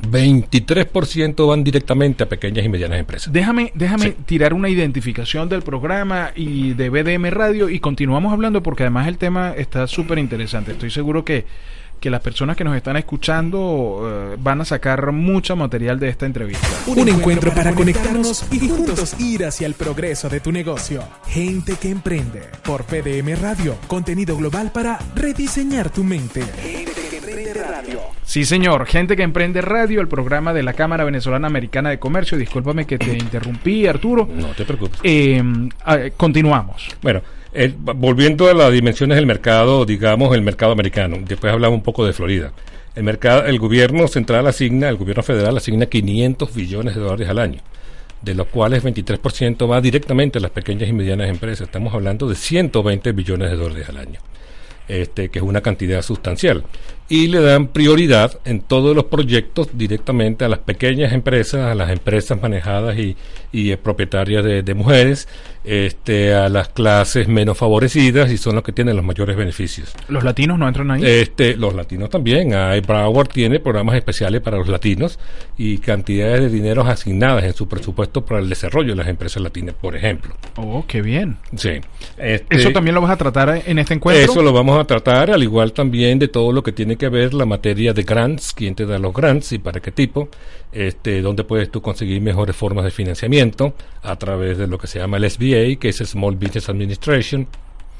23% 0.00 1.48
van 1.48 1.64
directamente 1.64 2.24
a 2.24 2.28
pequeñas 2.28 2.64
y 2.64 2.68
medianas 2.68 2.98
empresas. 2.98 3.32
Déjame, 3.32 3.72
déjame 3.74 4.12
tirar 4.12 4.54
una 4.54 4.68
identificación 4.68 5.48
del 5.48 5.62
programa 5.62 6.32
y 6.34 6.74
de 6.74 6.90
BDM 6.90 7.30
Radio 7.30 7.68
y 7.68 7.80
continuamos 7.80 8.32
hablando 8.32 8.62
porque 8.62 8.84
además 8.84 9.08
el 9.08 9.18
tema 9.18 9.52
está 9.56 9.86
súper 9.86 10.18
interesante. 10.18 10.72
Estoy 10.72 10.90
seguro 10.90 11.24
que 11.24 11.44
que 12.00 12.10
las 12.10 12.20
personas 12.20 12.56
que 12.56 12.64
nos 12.64 12.76
están 12.76 12.96
escuchando 12.96 14.02
eh, 14.04 14.36
van 14.38 14.60
a 14.60 14.64
sacar 14.64 15.12
mucho 15.12 15.56
material 15.56 15.98
de 15.98 16.08
esta 16.08 16.26
entrevista. 16.26 16.66
Un, 16.86 17.08
encuentro, 17.08 17.52
para, 17.52 17.74
conectarnos 17.74 18.44
y 18.50 18.68
juntos 18.68 19.18
ir 19.18 19.44
hacia 19.44 19.66
el 19.66 19.74
progreso 19.74 20.28
de 20.28 20.40
tu 20.40 20.52
negocio. 20.52 21.02
Gente 21.26 21.76
que 21.76 21.90
emprende 21.90 22.42
por 22.64 22.84
PDM 22.84 23.40
Radio, 23.40 23.76
contenido 23.86 24.36
global 24.36 24.70
para 24.72 24.98
rediseñar 25.14 25.90
tu 25.90 26.04
mente. 26.04 26.44
Sí, 28.24 28.44
señor. 28.44 28.86
Gente 28.86 29.16
que 29.16 29.22
emprende 29.22 29.60
radio, 29.60 30.00
el 30.00 30.08
programa 30.08 30.52
de 30.52 30.62
la 30.62 30.72
Cámara 30.72 31.04
Venezolana 31.04 31.46
Americana 31.46 31.90
de 31.90 31.98
Comercio. 31.98 32.36
Discúlpame 32.38 32.86
que 32.86 32.98
te 32.98 33.16
interrumpí, 33.16 33.86
Arturo. 33.86 34.28
No 34.32 34.48
te 34.48 34.64
preocupes. 34.64 35.00
Eh, 35.02 35.42
continuamos. 36.16 36.88
Bueno, 37.02 37.22
volviendo 37.74 38.48
a 38.48 38.54
las 38.54 38.72
dimensiones 38.72 39.16
del 39.16 39.26
mercado, 39.26 39.84
digamos 39.84 40.34
el 40.34 40.42
mercado 40.42 40.72
americano, 40.72 41.16
después 41.26 41.52
hablamos 41.52 41.78
un 41.78 41.82
poco 41.82 42.04
de 42.04 42.12
Florida. 42.12 42.52
El 42.94 43.04
mercado, 43.04 43.44
el 43.44 43.58
gobierno 43.58 44.08
central 44.08 44.46
asigna, 44.46 44.88
el 44.88 44.96
gobierno 44.96 45.22
federal 45.22 45.56
asigna 45.56 45.86
500 45.86 46.54
billones 46.54 46.94
de 46.94 47.00
dólares 47.00 47.28
al 47.28 47.38
año, 47.38 47.60
de 48.22 48.34
los 48.34 48.46
cuales 48.46 48.82
23% 48.82 49.70
va 49.70 49.80
directamente 49.80 50.38
a 50.38 50.40
las 50.40 50.50
pequeñas 50.50 50.88
y 50.88 50.92
medianas 50.92 51.28
empresas. 51.28 51.66
Estamos 51.66 51.92
hablando 51.92 52.28
de 52.28 52.34
120 52.34 53.12
billones 53.12 53.50
de 53.50 53.56
dólares 53.56 53.88
al 53.90 53.98
año, 53.98 54.20
este, 54.88 55.28
que 55.28 55.38
es 55.38 55.44
una 55.44 55.60
cantidad 55.60 56.02
sustancial 56.02 56.64
y 57.08 57.28
le 57.28 57.40
dan 57.40 57.68
prioridad 57.68 58.38
en 58.44 58.60
todos 58.60 58.94
los 58.96 59.04
proyectos 59.04 59.68
directamente 59.74 60.44
a 60.44 60.48
las 60.48 60.58
pequeñas 60.60 61.12
empresas, 61.12 61.70
a 61.70 61.74
las 61.74 61.90
empresas 61.90 62.40
manejadas 62.40 62.98
y, 62.98 63.16
y 63.52 63.70
eh, 63.70 63.76
propietarias 63.76 64.44
de, 64.44 64.74
mujeres, 64.74 65.28
este, 65.64 66.34
a 66.34 66.48
las 66.48 66.68
clases 66.68 67.28
menos 67.28 67.56
favorecidas 67.56 68.30
y 68.32 68.38
son 68.38 68.56
los 68.56 68.64
que 68.64 68.72
tienen 68.72 68.96
los 68.96 69.04
mayores 69.04 69.36
beneficios. 69.36 69.94
¿Los 70.08 70.24
latinos 70.24 70.58
no 70.58 70.66
entran 70.66 70.90
ahí? 70.90 71.02
Este, 71.04 71.56
los 71.56 71.74
latinos 71.74 72.10
también. 72.10 72.54
Hay, 72.54 72.80
Broward 72.80 73.28
tiene 73.28 73.60
programas 73.60 73.94
especiales 73.96 74.40
para 74.40 74.56
los 74.56 74.68
latinos 74.68 75.18
y 75.56 75.78
cantidades 75.78 76.40
de 76.40 76.48
dinero 76.50 76.82
asignadas 76.82 77.44
en 77.44 77.54
su 77.54 77.68
presupuesto 77.68 78.24
para 78.24 78.40
el 78.40 78.48
desarrollo 78.48 78.90
de 78.90 78.96
las 78.96 79.08
empresas 79.08 79.42
latinas, 79.42 79.76
por 79.80 79.96
ejemplo. 79.96 80.34
Oh, 80.56 80.84
qué 80.86 81.02
bien. 81.02 81.36
Sí. 81.56 81.80
Este, 82.18 82.56
¿Eso 82.56 82.72
también 82.72 82.94
lo 82.94 83.00
vas 83.00 83.12
a 83.12 83.16
tratar 83.16 83.62
en 83.64 83.78
este 83.78 83.94
encuentro? 83.94 84.24
Eso 84.24 84.42
lo 84.42 84.52
vamos 84.52 84.75
vamos 84.76 84.84
a 84.84 84.86
tratar, 84.86 85.30
al 85.30 85.42
igual 85.42 85.72
también 85.72 86.18
de 86.18 86.28
todo 86.28 86.52
lo 86.52 86.62
que 86.62 86.72
tiene 86.72 86.96
que 86.96 87.08
ver 87.08 87.32
la 87.32 87.46
materia 87.46 87.92
de 87.92 88.02
grants, 88.02 88.52
quién 88.52 88.74
te 88.74 88.84
da 88.84 88.98
los 88.98 89.14
grants 89.14 89.52
y 89.52 89.58
para 89.58 89.80
qué 89.80 89.90
tipo, 89.90 90.28
este, 90.72 91.22
dónde 91.22 91.44
puedes 91.44 91.70
tú 91.70 91.80
conseguir 91.80 92.20
mejores 92.20 92.54
formas 92.54 92.84
de 92.84 92.90
financiamiento 92.90 93.74
a 94.02 94.16
través 94.16 94.58
de 94.58 94.66
lo 94.66 94.78
que 94.78 94.86
se 94.86 94.98
llama 94.98 95.16
el 95.16 95.30
SBA, 95.30 95.80
que 95.80 95.88
es 95.88 95.96
Small 95.96 96.36
Business 96.36 96.68
Administration, 96.68 97.46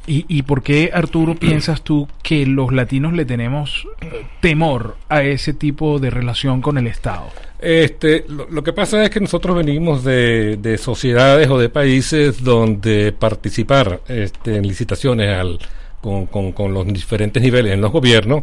¿Y, 0.09 0.25
¿Y 0.29 0.43
por 0.43 0.63
qué, 0.63 0.91
Arturo, 0.93 1.35
piensas 1.41 1.83
tú 1.83 2.07
que 2.23 2.47
los 2.47 2.73
latinos 2.73 3.13
le 3.13 3.25
tenemos 3.25 3.89
eh, 4.01 4.25
temor 4.41 4.97
a 5.09 5.23
ese 5.23 5.53
tipo 5.53 5.99
de 5.99 6.11
relación 6.11 6.63
con 6.63 6.79
el 6.79 6.87
Estado? 6.87 7.25
Este, 7.59 8.25
lo, 8.29 8.49
lo 8.49 8.63
que 8.63 8.73
pasa 8.73 9.03
es 9.03 9.11
que 9.11 9.19
nosotros 9.19 9.57
venimos 9.57 10.05
de, 10.05 10.59
de 10.59 10.79
sociedades 10.79 11.49
o 11.49 11.59
de 11.59 11.71
países 11.71 12.45
donde 12.45 13.13
participar 13.13 14.01
este, 14.07 14.57
en 14.57 14.69
licitaciones 14.69 15.37
al, 15.37 15.59
con, 16.01 16.53
con, 16.53 16.73
los 16.73 16.87
diferentes 16.87 17.43
niveles 17.43 17.73
en 17.73 17.81
los 17.81 17.93
gobiernos 17.93 18.43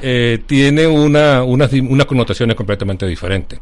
eh, 0.00 0.42
tiene 0.46 0.86
una, 0.86 1.42
unas, 1.42 1.72
unas 1.72 2.06
connotaciones 2.06 2.56
completamente 2.56 3.06
diferentes. 3.06 3.60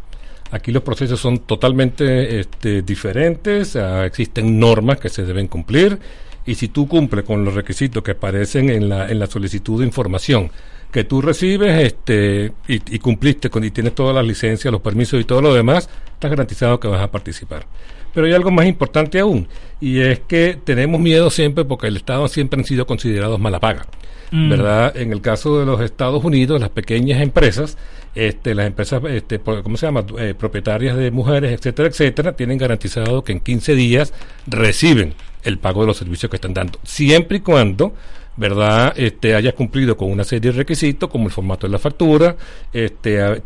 Aquí 0.53 0.73
los 0.73 0.83
procesos 0.83 1.21
son 1.21 1.41
totalmente 1.41 2.41
este, 2.41 2.83
diferentes, 2.83 3.77
ah, 3.77 4.05
existen 4.05 4.59
normas 4.59 4.99
que 4.99 5.09
se 5.09 5.25
deben 5.25 5.47
cumplir 5.47 5.99
y 6.45 6.55
si 6.55 6.69
tú 6.69 6.89
cumples 6.89 7.25
con 7.25 7.45
los 7.45 7.55
requisitos 7.55 8.03
que 8.03 8.13
aparecen 8.13 8.71
en 8.71 8.89
la, 8.89 9.09
en 9.09 9.19
la 9.19 9.27
solicitud 9.27 9.81
de 9.81 9.87
información 9.87 10.51
que 10.91 11.05
tú 11.05 11.23
recibes 11.23 11.85
este, 11.85 12.53
y, 12.67 12.95
y 12.95 12.99
cumpliste 12.99 13.49
con, 13.49 13.63
y 13.63 13.71
tienes 13.71 13.95
todas 13.95 14.15
las 14.15 14.25
licencias, 14.25 14.73
los 14.73 14.81
permisos 14.81 15.21
y 15.21 15.25
todo 15.25 15.41
lo 15.41 15.55
demás, 15.55 15.89
estás 16.15 16.31
garantizado 16.31 16.81
que 16.81 16.89
vas 16.89 17.01
a 17.01 17.11
participar. 17.11 17.67
Pero 18.15 18.27
hay 18.27 18.33
algo 18.33 18.51
más 18.51 18.67
importante 18.67 19.21
aún, 19.21 19.49
y 19.81 20.01
es 20.01 20.21
que 20.21 20.59
tenemos 20.63 21.01
miedo 21.01 21.31
siempre 21.31 21.65
porque 21.65 21.87
el 21.87 21.97
Estado 21.97 22.27
siempre 22.29 22.61
han 22.61 22.67
sido 22.67 22.87
considerados 22.87 23.39
mala 23.39 23.61
paga. 23.61 23.87
Mm. 24.33 24.49
¿Verdad? 24.49 24.97
En 24.97 25.13
el 25.13 25.21
caso 25.21 25.59
de 25.59 25.67
los 25.67 25.81
Estados 25.81 26.23
Unidos, 26.23 26.61
las 26.61 26.71
pequeñas 26.71 27.21
empresas, 27.21 27.77
este, 28.15 28.55
las 28.55 28.67
empresas, 28.67 29.03
este, 29.09 29.41
¿cómo 29.41 29.77
se 29.77 29.87
llama? 29.87 30.05
Eh, 30.19 30.35
propietarias 30.39 30.97
de 30.97 31.11
mujeres, 31.11 31.53
etcétera, 31.53 31.89
etcétera, 31.89 32.37
tienen 32.37 32.59
garantizado 32.59 33.23
que 33.23 33.33
en 33.33 33.41
15 33.41 33.75
días 33.75 34.13
reciben 34.47 35.15
el 35.43 35.59
pago 35.59 35.81
de 35.81 35.89
los 35.89 35.97
servicios 35.97 36.31
que 36.31 36.37
están 36.37 36.55
dando, 36.55 36.79
siempre 36.83 37.39
y 37.39 37.41
cuando 37.41 37.95
¿verdad? 38.37 38.95
Este, 38.97 39.35
hayas 39.35 39.55
cumplido 39.55 39.97
con 39.97 40.11
una 40.11 40.25
serie 40.25 40.51
de 40.53 40.59
requisitos, 40.59 41.11
como 41.11 41.27
el 41.27 41.33
formato 41.33 41.67
de 41.67 41.73
la 41.73 41.79
factura, 41.79 42.37
este, 42.73 43.43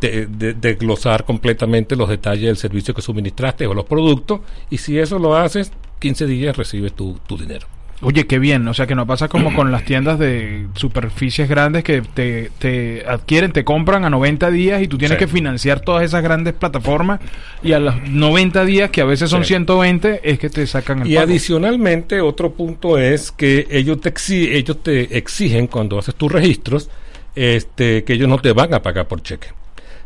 desglosar 0.54 1.24
completamente 1.24 1.96
los 1.96 2.08
detalles 2.08 2.46
del 2.46 2.56
servicio 2.56 2.94
que 2.94 3.02
suministraste 3.02 3.66
o 3.66 3.74
los 3.74 3.86
productos, 3.86 4.40
y 4.70 4.78
si 4.78 4.98
eso 4.98 5.18
lo 5.18 5.36
haces, 5.36 5.72
15 5.98 6.26
días 6.26 6.56
recibes 6.56 6.92
tu, 6.92 7.18
tu 7.26 7.36
dinero. 7.36 7.66
Oye, 8.04 8.26
qué 8.26 8.38
bien, 8.38 8.68
o 8.68 8.74
sea 8.74 8.86
que 8.86 8.94
no 8.94 9.06
pasa 9.06 9.28
como 9.28 9.54
con 9.54 9.72
las 9.72 9.84
tiendas 9.84 10.18
de 10.18 10.66
superficies 10.74 11.48
grandes 11.48 11.82
que 11.84 12.02
te, 12.02 12.50
te 12.58 13.02
adquieren, 13.08 13.50
te 13.50 13.64
compran 13.64 14.04
a 14.04 14.10
90 14.10 14.50
días 14.50 14.82
y 14.82 14.88
tú 14.88 14.98
tienes 14.98 15.16
Sí. 15.18 15.24
que 15.24 15.26
financiar 15.26 15.80
todas 15.80 16.04
esas 16.04 16.22
grandes 16.22 16.52
plataformas 16.52 17.20
y 17.62 17.72
a 17.72 17.80
los 17.80 17.94
90 18.08 18.64
días, 18.66 18.90
que 18.90 19.00
a 19.00 19.06
veces 19.06 19.30
son 19.30 19.42
Sí. 19.44 19.48
120, 19.54 20.20
es 20.22 20.38
que 20.38 20.50
te 20.50 20.66
sacan 20.66 21.00
el 21.00 21.10
Y 21.10 21.14
pago. 21.14 21.26
adicionalmente, 21.28 22.20
otro 22.20 22.52
punto 22.52 22.98
es 22.98 23.32
que 23.32 23.66
ellos 23.70 24.00
te, 24.02 24.12
exi- 24.12 24.50
ellos 24.52 24.82
te 24.82 25.16
exigen 25.16 25.66
cuando 25.66 25.98
haces 25.98 26.14
tus 26.14 26.30
registros 26.30 26.90
este, 27.34 28.04
que 28.04 28.12
ellos 28.12 28.28
no 28.28 28.38
te 28.38 28.52
van 28.52 28.74
a 28.74 28.82
pagar 28.82 29.08
por 29.08 29.22
cheque. 29.22 29.48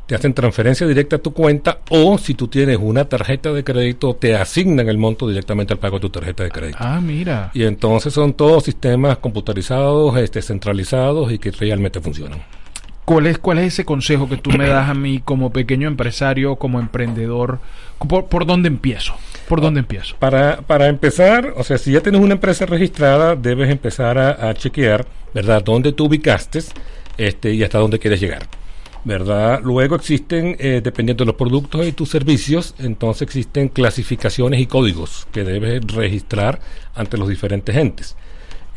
Te 0.08 0.14
hacen 0.14 0.32
transferencia 0.32 0.86
directa 0.86 1.16
a 1.16 1.18
tu 1.18 1.34
cuenta 1.34 1.80
o 1.90 2.16
si 2.16 2.32
tú 2.32 2.48
tienes 2.48 2.78
una 2.80 3.04
tarjeta 3.04 3.52
de 3.52 3.62
crédito, 3.62 4.16
te 4.16 4.34
asignan 4.34 4.88
el 4.88 4.96
monto 4.96 5.28
directamente 5.28 5.74
al 5.74 5.78
pago 5.78 5.98
de 5.98 6.00
tu 6.00 6.08
tarjeta 6.08 6.44
de 6.44 6.50
crédito. 6.50 6.78
Ah, 6.80 6.98
mira. 6.98 7.50
Y 7.52 7.64
entonces 7.64 8.14
son 8.14 8.32
todos 8.32 8.64
sistemas 8.64 9.18
computarizados, 9.18 10.16
este, 10.16 10.40
centralizados 10.40 11.30
y 11.30 11.38
que 11.38 11.50
realmente 11.50 12.00
funcionan. 12.00 12.42
¿Cuál 13.04 13.26
es, 13.26 13.36
¿Cuál 13.36 13.58
es 13.58 13.74
ese 13.74 13.84
consejo 13.84 14.30
que 14.30 14.38
tú 14.38 14.50
me 14.50 14.66
das 14.66 14.88
a 14.88 14.94
mí 14.94 15.20
como 15.22 15.52
pequeño 15.52 15.88
empresario, 15.88 16.56
como 16.56 16.80
emprendedor? 16.80 17.58
¿Por, 17.98 18.28
por 18.28 18.46
dónde 18.46 18.68
empiezo? 18.68 19.12
¿Por 19.46 19.60
dónde 19.60 19.80
empiezo? 19.80 20.16
Para, 20.18 20.62
para 20.62 20.88
empezar, 20.88 21.52
o 21.54 21.64
sea, 21.64 21.76
si 21.76 21.92
ya 21.92 22.00
tienes 22.00 22.22
una 22.22 22.32
empresa 22.32 22.64
registrada, 22.64 23.36
debes 23.36 23.68
empezar 23.68 24.16
a, 24.16 24.48
a 24.48 24.54
chequear, 24.54 25.04
¿verdad?, 25.34 25.62
dónde 25.62 25.92
tú 25.92 26.06
ubicaste 26.06 26.60
este, 27.18 27.52
y 27.52 27.62
hasta 27.62 27.76
dónde 27.76 27.98
quieres 27.98 28.20
llegar. 28.20 28.46
¿Verdad? 29.08 29.62
Luego 29.64 29.96
existen, 29.96 30.54
eh, 30.58 30.82
dependiendo 30.84 31.24
de 31.24 31.28
los 31.28 31.34
productos 31.34 31.86
y 31.86 31.92
tus 31.92 32.10
servicios, 32.10 32.74
entonces 32.78 33.22
existen 33.22 33.68
clasificaciones 33.68 34.60
y 34.60 34.66
códigos 34.66 35.26
que 35.32 35.44
debes 35.44 35.80
registrar 35.86 36.60
ante 36.94 37.16
los 37.16 37.26
diferentes 37.26 37.74
entes. 37.74 38.16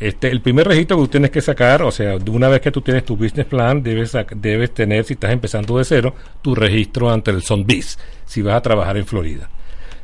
Este, 0.00 0.28
el 0.28 0.40
primer 0.40 0.68
registro 0.68 0.96
que 0.96 1.02
tú 1.02 1.08
tienes 1.08 1.30
que 1.30 1.42
sacar, 1.42 1.82
o 1.82 1.90
sea, 1.90 2.16
una 2.30 2.48
vez 2.48 2.62
que 2.62 2.70
tú 2.70 2.80
tienes 2.80 3.04
tu 3.04 3.14
business 3.14 3.44
plan, 3.44 3.82
debes, 3.82 4.16
debes 4.36 4.72
tener, 4.72 5.04
si 5.04 5.12
estás 5.12 5.32
empezando 5.32 5.76
de 5.76 5.84
cero, 5.84 6.14
tu 6.40 6.54
registro 6.54 7.10
ante 7.10 7.30
el 7.30 7.42
SONBIS, 7.42 7.98
si 8.24 8.40
vas 8.40 8.54
a 8.54 8.62
trabajar 8.62 8.96
en 8.96 9.04
Florida. 9.04 9.50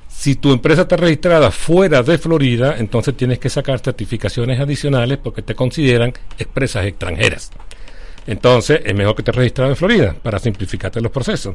Si 0.09 0.35
tu 0.35 0.53
empresa 0.53 0.83
está 0.83 0.97
registrada 0.97 1.51
fuera 1.51 2.03
de 2.03 2.19
Florida, 2.19 2.77
entonces 2.77 3.17
tienes 3.17 3.39
que 3.39 3.49
sacar 3.49 3.79
certificaciones 3.79 4.61
adicionales 4.61 5.17
porque 5.17 5.41
te 5.41 5.55
consideran 5.55 6.13
empresas 6.39 6.85
extranjeras. 6.85 7.51
Entonces, 8.29 8.83
es 8.85 8.95
mejor 8.95 9.17
que 9.17 9.23
te 9.23 9.33
registrado 9.33 9.71
en 9.71 9.77
Florida 9.77 10.15
para 10.23 10.39
simplificarte 10.39 11.01
los 11.01 11.11
procesos. 11.11 11.55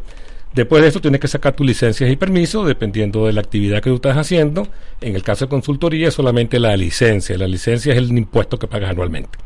Después 0.55 0.81
de 0.81 0.89
eso, 0.89 0.99
tienes 0.99 1.21
que 1.21 1.27
sacar 1.27 1.53
tus 1.53 1.67
licencias 1.67 2.09
y 2.09 2.15
permisos 2.15 2.65
dependiendo 2.65 3.27
de 3.27 3.33
la 3.33 3.41
actividad 3.41 3.79
que 3.79 3.91
tú 3.91 3.97
estás 3.97 4.17
haciendo. 4.17 4.67
En 4.99 5.15
el 5.15 5.21
caso 5.21 5.45
de 5.45 5.49
consultoría, 5.49 6.07
es 6.07 6.15
solamente 6.15 6.59
la 6.59 6.75
licencia. 6.75 7.37
La 7.37 7.47
licencia 7.47 7.93
es 7.93 7.99
el 7.99 8.17
impuesto 8.17 8.57
que 8.57 8.67
pagas 8.67 8.89
anualmente. 8.89 9.37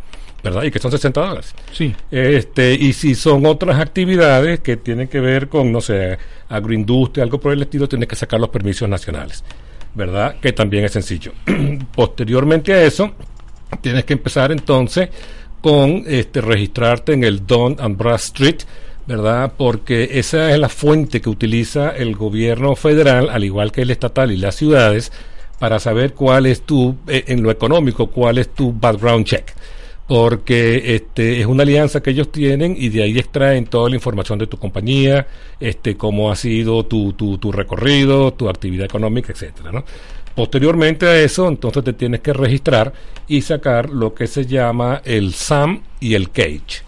¿Verdad? 0.41 0.63
Y 0.63 0.71
que 0.71 0.79
son 0.79 0.89
60 0.89 1.19
dólares. 1.19 1.53
Sí. 1.73 1.93
Este, 2.11 2.73
y 2.73 2.93
si 2.93 3.13
son 3.13 3.45
otras 3.45 3.77
actividades 3.77 4.61
que 4.61 4.77
tienen 4.77 5.09
que 5.09 5.19
ver 5.19 5.49
con, 5.49 5.69
no 5.69 5.81
sé, 5.81 6.17
agroindustria, 6.47 7.25
algo 7.25 7.41
por 7.41 7.51
el 7.51 7.61
estilo, 7.61 7.89
tienes 7.89 8.07
que 8.07 8.15
sacar 8.15 8.39
los 8.39 8.49
permisos 8.49 8.87
nacionales, 8.87 9.43
¿verdad? 9.95 10.37
Que 10.39 10.53
también 10.53 10.85
es 10.85 10.93
sencillo. 10.93 11.33
Posteriormente 11.93 12.71
a 12.71 12.83
eso, 12.83 13.11
tienes 13.81 14.05
que 14.05 14.13
empezar 14.13 14.53
entonces 14.53 15.09
con 15.61 16.03
este, 16.07 16.41
registrarte 16.41 17.13
en 17.13 17.23
el 17.23 17.45
Don 17.45 17.75
and 17.79 17.97
Bradstreet, 17.97 18.65
¿verdad? 19.05 19.53
Porque 19.57 20.09
esa 20.13 20.51
es 20.51 20.59
la 20.59 20.69
fuente 20.69 21.21
que 21.21 21.29
utiliza 21.29 21.89
el 21.89 22.15
gobierno 22.15 22.75
federal, 22.75 23.29
al 23.29 23.43
igual 23.43 23.71
que 23.71 23.81
el 23.81 23.91
estatal 23.91 24.31
y 24.31 24.37
las 24.37 24.55
ciudades, 24.55 25.11
para 25.59 25.79
saber 25.79 26.13
cuál 26.13 26.45
es 26.45 26.61
tu, 26.61 26.95
eh, 27.07 27.23
en 27.27 27.41
lo 27.41 27.51
económico, 27.51 28.07
cuál 28.07 28.37
es 28.37 28.49
tu 28.49 28.73
background 28.73 29.25
check 29.25 29.53
porque 30.07 30.95
este 30.95 31.41
es 31.41 31.45
una 31.45 31.63
alianza 31.63 32.01
que 32.01 32.11
ellos 32.11 32.31
tienen 32.31 32.75
y 32.77 32.89
de 32.89 33.03
ahí 33.03 33.19
extraen 33.19 33.65
toda 33.65 33.89
la 33.89 33.95
información 33.95 34.39
de 34.39 34.47
tu 34.47 34.57
compañía, 34.57 35.27
este 35.59 35.97
cómo 35.97 36.31
ha 36.31 36.35
sido 36.37 36.85
tu, 36.85 37.11
tu, 37.13 37.37
tu 37.37 37.51
recorrido, 37.51 38.31
tu 38.33 38.47
actividad 38.47 38.85
económica, 38.85 39.33
etcétera, 39.33 39.71
¿no? 39.73 39.83
Posteriormente 40.37 41.07
a 41.07 41.19
eso, 41.19 41.47
entonces 41.47 41.83
te 41.83 41.93
tienes 41.93 42.19
que 42.19 42.31
registrar 42.31 42.93
y 43.27 43.41
sacar 43.41 43.89
lo 43.89 44.13
que 44.13 44.27
se 44.27 44.45
llama 44.45 45.01
el 45.03 45.33
SAM 45.33 45.81
y 45.99 46.13
el 46.13 46.29
CAGE. 46.29 46.83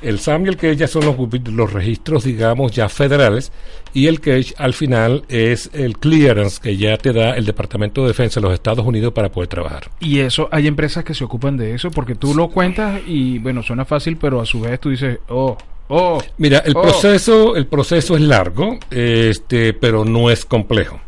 El 0.00 0.18
SAM 0.18 0.46
y 0.46 0.48
el 0.48 0.56
CAGE 0.56 0.76
ya 0.76 0.88
son 0.88 1.04
los, 1.04 1.14
los 1.52 1.72
registros, 1.74 2.24
digamos, 2.24 2.72
ya 2.72 2.88
federales, 2.88 3.52
y 3.92 4.06
el 4.06 4.20
CAGE 4.20 4.54
al 4.56 4.72
final 4.72 5.24
es 5.28 5.68
el 5.74 5.98
clearance 5.98 6.58
que 6.58 6.78
ya 6.78 6.96
te 6.96 7.12
da 7.12 7.36
el 7.36 7.44
Departamento 7.44 8.00
de 8.00 8.08
Defensa 8.08 8.40
de 8.40 8.46
los 8.46 8.54
Estados 8.54 8.86
Unidos 8.86 9.12
para 9.12 9.30
poder 9.30 9.48
trabajar. 9.48 9.90
Y 10.00 10.20
eso, 10.20 10.48
hay 10.50 10.66
empresas 10.66 11.04
que 11.04 11.12
se 11.12 11.22
ocupan 11.22 11.58
de 11.58 11.74
eso 11.74 11.90
porque 11.90 12.14
tú 12.14 12.34
lo 12.34 12.48
cuentas 12.48 13.02
y, 13.06 13.38
bueno, 13.40 13.62
suena 13.62 13.84
fácil, 13.84 14.16
pero 14.16 14.40
a 14.40 14.46
su 14.46 14.62
vez 14.62 14.80
tú 14.80 14.88
dices, 14.88 15.18
oh, 15.28 15.58
oh. 15.88 16.22
Mira, 16.38 16.60
el 16.60 16.74
oh. 16.74 16.80
proceso, 16.80 17.56
el 17.56 17.66
proceso 17.66 18.16
es 18.16 18.22
largo, 18.22 18.78
este, 18.90 19.74
pero 19.74 20.06
no 20.06 20.30
es 20.30 20.46
complejo. 20.46 20.98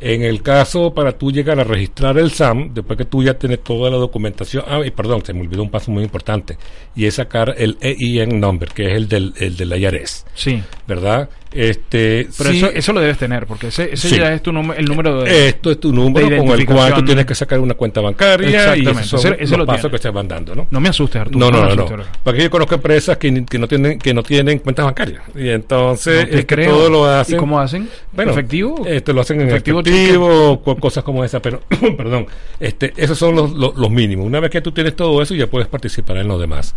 En 0.00 0.22
el 0.22 0.42
caso 0.42 0.92
para 0.92 1.12
tú 1.12 1.30
llegar 1.30 1.58
a 1.60 1.64
registrar 1.64 2.18
el 2.18 2.30
SAM, 2.30 2.74
después 2.74 2.96
que 2.98 3.04
tú 3.04 3.22
ya 3.22 3.34
tienes 3.34 3.62
toda 3.62 3.90
la 3.90 3.96
documentación, 3.96 4.64
ah, 4.66 4.80
y 4.84 4.90
perdón, 4.90 5.24
se 5.24 5.32
me 5.32 5.40
olvidó 5.42 5.62
un 5.62 5.70
paso 5.70 5.90
muy 5.90 6.02
importante, 6.02 6.58
y 6.94 7.06
es 7.06 7.14
sacar 7.14 7.54
el 7.58 7.78
EIN 7.80 8.40
number, 8.40 8.68
que 8.70 8.86
es 8.88 8.92
el 8.94 9.08
del, 9.08 9.32
el 9.38 9.56
del 9.56 9.72
IRS, 9.80 10.24
Sí. 10.34 10.62
¿verdad? 10.86 11.28
Este, 11.54 12.26
Pero 12.36 12.50
sí, 12.50 12.56
eso, 12.58 12.70
eso 12.70 12.92
lo 12.92 13.00
debes 13.00 13.16
tener 13.16 13.46
porque 13.46 13.68
ese, 13.68 13.90
ese 13.92 14.08
Sí. 14.08 14.16
ya 14.18 14.32
es 14.34 14.42
tu 14.42 14.52
número, 14.52 14.78
el 14.78 14.86
número 14.86 15.22
de... 15.22 15.48
esto 15.48 15.70
es 15.70 15.78
tu 15.78 15.92
número 15.92 16.26
con 16.44 16.50
el 16.50 16.66
cual 16.66 16.94
tú 16.94 17.04
tienes 17.04 17.24
que 17.26 17.34
sacar 17.36 17.60
una 17.60 17.74
cuenta 17.74 18.00
bancaria 18.00 18.48
y 18.50 18.54
Exactamente, 18.80 19.00
esos 19.02 19.22
son 19.22 19.34
ese 19.38 19.50
los 19.56 19.58
lo 19.60 19.66
pasos 19.66 19.90
que 19.90 19.98
se 19.98 20.10
van 20.10 20.26
dando, 20.26 20.54
¿no? 20.54 20.66
No 20.70 20.80
me 20.80 20.88
asustes, 20.88 21.20
Arturo. 21.22 21.38
No, 21.38 21.50
no, 21.50 21.74
no, 21.74 21.96
no. 21.96 22.04
Porque 22.24 22.42
yo 22.42 22.50
conozco 22.50 22.74
empresas 22.74 23.16
que, 23.18 23.44
que 23.44 23.58
no 23.58 23.68
tienen 23.68 23.98
que 24.00 24.12
no 24.12 24.22
tienen 24.24 24.58
cuentas 24.58 24.84
bancarias 24.84 25.22
y 25.34 25.48
entonces 25.48 26.24
No 26.24 26.28
te 26.30 26.38
es 26.40 26.44
que 26.44 26.54
creo. 26.56 26.70
todo 26.72 26.90
lo 26.90 27.04
hacen. 27.06 27.36
¿Y 27.36 27.38
cómo 27.38 27.60
hacen? 27.60 27.88
Bueno, 28.12 28.32
¿Efectivo? 28.32 28.84
Este 28.84 29.12
lo 29.12 29.20
hacen 29.20 29.40
en 29.40 29.48
¿Efectivo 29.48 29.80
efectivo, 29.80 30.60
con 30.62 30.74
cosas 30.76 31.04
como 31.04 31.24
esa, 31.24 31.40
pero 31.40 31.60
perdón, 31.96 32.26
este 32.58 32.92
esos 32.96 33.16
son 33.16 33.36
los, 33.36 33.52
los, 33.52 33.76
los 33.76 33.90
mínimos. 33.90 34.26
Una 34.26 34.40
vez 34.40 34.50
que 34.50 34.60
tú 34.60 34.72
tienes 34.72 34.96
todo 34.96 35.22
eso 35.22 35.34
ya 35.36 35.46
puedes 35.46 35.68
participar 35.68 36.16
en 36.16 36.26
lo 36.28 36.38
demás. 36.38 36.74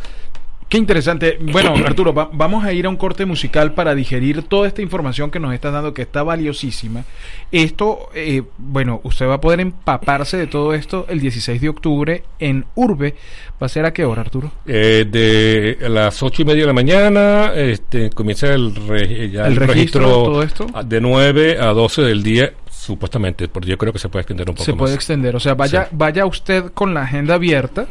Qué 0.69 0.77
interesante. 0.77 1.37
Bueno, 1.39 1.73
Arturo, 1.85 2.13
vamos 2.13 2.65
a 2.65 2.73
ir 2.73 2.85
a 2.85 2.89
un 2.89 2.97
corte 2.97 3.25
musical 3.25 3.73
para 3.73 3.95
digerir 3.95 4.43
toda 4.43 4.67
esta 4.67 4.81
información 4.81 5.31
que 5.31 5.39
nos 5.39 5.53
estás 5.53 5.73
dando, 5.73 5.93
que 5.93 6.01
está 6.01 6.23
valiosísima. 6.23 7.05
Esto, 7.51 8.09
eh, 8.13 8.43
bueno, 8.57 8.99
usted 9.03 9.27
va 9.27 9.35
a 9.35 9.41
poder 9.41 9.61
empaparse 9.61 10.35
de 10.37 10.47
todo 10.47 10.73
esto 10.73 11.05
el 11.09 11.19
16 11.21 11.61
de 11.61 11.69
octubre 11.69 12.23
en 12.39 12.65
Urbe. 12.75 13.15
¿Va 13.61 13.65
a 13.65 13.69
ser 13.69 13.85
a 13.85 13.93
qué 13.93 14.05
hora, 14.05 14.21
Arturo? 14.21 14.51
Eh, 14.65 15.05
de 15.09 15.89
las 15.89 16.21
ocho 16.21 16.41
y 16.41 16.45
media 16.45 16.61
de 16.61 16.67
la 16.67 16.73
mañana 16.73 17.53
este, 17.55 18.09
comienza 18.09 18.53
el, 18.53 18.73
¿El 18.87 19.55
registro, 19.55 20.01
todo 20.01 20.43
esto? 20.43 20.67
de 20.85 21.01
9 21.01 21.57
a 21.59 21.67
12 21.67 22.01
del 22.01 22.23
día 22.23 22.53
Supuestamente, 22.87 23.49
porque 23.49 23.67
yo 23.67 23.77
creo 23.77 23.91
que 23.91 23.99
se 23.99 24.07
puede 24.07 24.21
extender 24.21 24.49
un 24.49 24.55
poco 24.55 24.63
Se 24.63 24.73
puede 24.73 24.95
extender, 24.95 25.35
o 25.35 25.41
sea, 25.41 25.55
vaya 25.55 25.89
vaya 25.91 26.25
usted 26.25 26.71
con 26.73 26.93
la 26.93 27.01
agenda 27.01 27.33
abierta, 27.33 27.85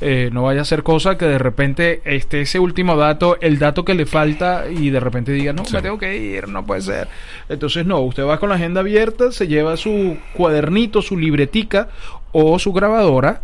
eh, 0.00 0.30
no 0.32 0.44
vaya 0.44 0.62
a 0.62 0.64
ser 0.64 0.82
cosa 0.82 1.18
que 1.18 1.26
de 1.26 1.36
repente 1.36 2.00
esté 2.06 2.40
ese 2.40 2.58
último 2.58 2.96
dato, 2.96 3.36
el 3.42 3.58
dato 3.58 3.84
que 3.84 3.92
le 3.92 4.06
falta 4.06 4.64
y 4.70 4.88
de 4.88 4.98
repente 4.98 5.32
diga, 5.32 5.52
no, 5.52 5.62
me 5.70 5.82
tengo 5.82 5.98
que 5.98 6.16
ir, 6.16 6.48
no 6.48 6.64
puede 6.64 6.80
ser. 6.80 7.08
Entonces, 7.50 7.84
no, 7.84 8.00
usted 8.00 8.24
va 8.24 8.40
con 8.40 8.48
la 8.48 8.54
agenda 8.54 8.80
abierta, 8.80 9.30
se 9.30 9.46
lleva 9.46 9.76
su 9.76 10.16
cuadernito, 10.32 11.02
su 11.02 11.18
libretica 11.18 11.90
o 12.32 12.58
su 12.58 12.72
grabadora 12.72 13.42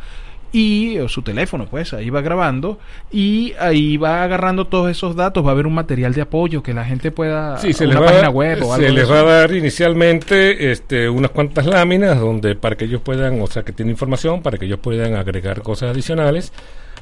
y 0.57 0.97
su 1.09 1.21
teléfono, 1.21 1.67
pues 1.67 1.93
ahí 1.93 2.09
va 2.09 2.23
grabando 2.23 2.79
y 3.13 3.53
ahí 3.59 3.99
va 3.99 4.23
agarrando 4.23 4.67
todos 4.67 4.91
esos 4.91 5.15
datos, 5.15 5.45
va 5.45 5.51
a 5.51 5.53
haber 5.53 5.67
un 5.67 5.75
material 5.75 6.15
de 6.15 6.23
apoyo 6.23 6.63
que 6.63 6.73
la 6.73 6.87
gente 6.87 7.11
pueda 7.11 7.59
sí, 7.59 7.75
se 7.75 7.87
les 7.87 7.95
va 7.95 8.07
página 8.07 8.31
web 8.31 8.63
o 8.63 8.73
algo 8.73 8.87
se 8.87 8.91
les 8.91 9.11
va 9.11 9.21
a 9.21 9.23
dar 9.23 9.53
inicialmente 9.53 10.73
este 10.73 11.11
unas 11.11 11.31
cuantas 11.31 11.67
láminas 11.67 12.19
donde 12.19 12.57
para 12.57 12.75
que 12.75 12.87
ellos 12.87 13.03
puedan, 13.03 13.39
o 13.43 13.47
sea, 13.49 13.65
que 13.65 13.73
tiene 13.73 13.91
información 13.91 14.41
para 14.41 14.57
que 14.57 14.65
ellos 14.65 14.79
puedan 14.79 15.17
agregar 15.17 15.61
cosas 15.61 15.91
adicionales 15.91 16.55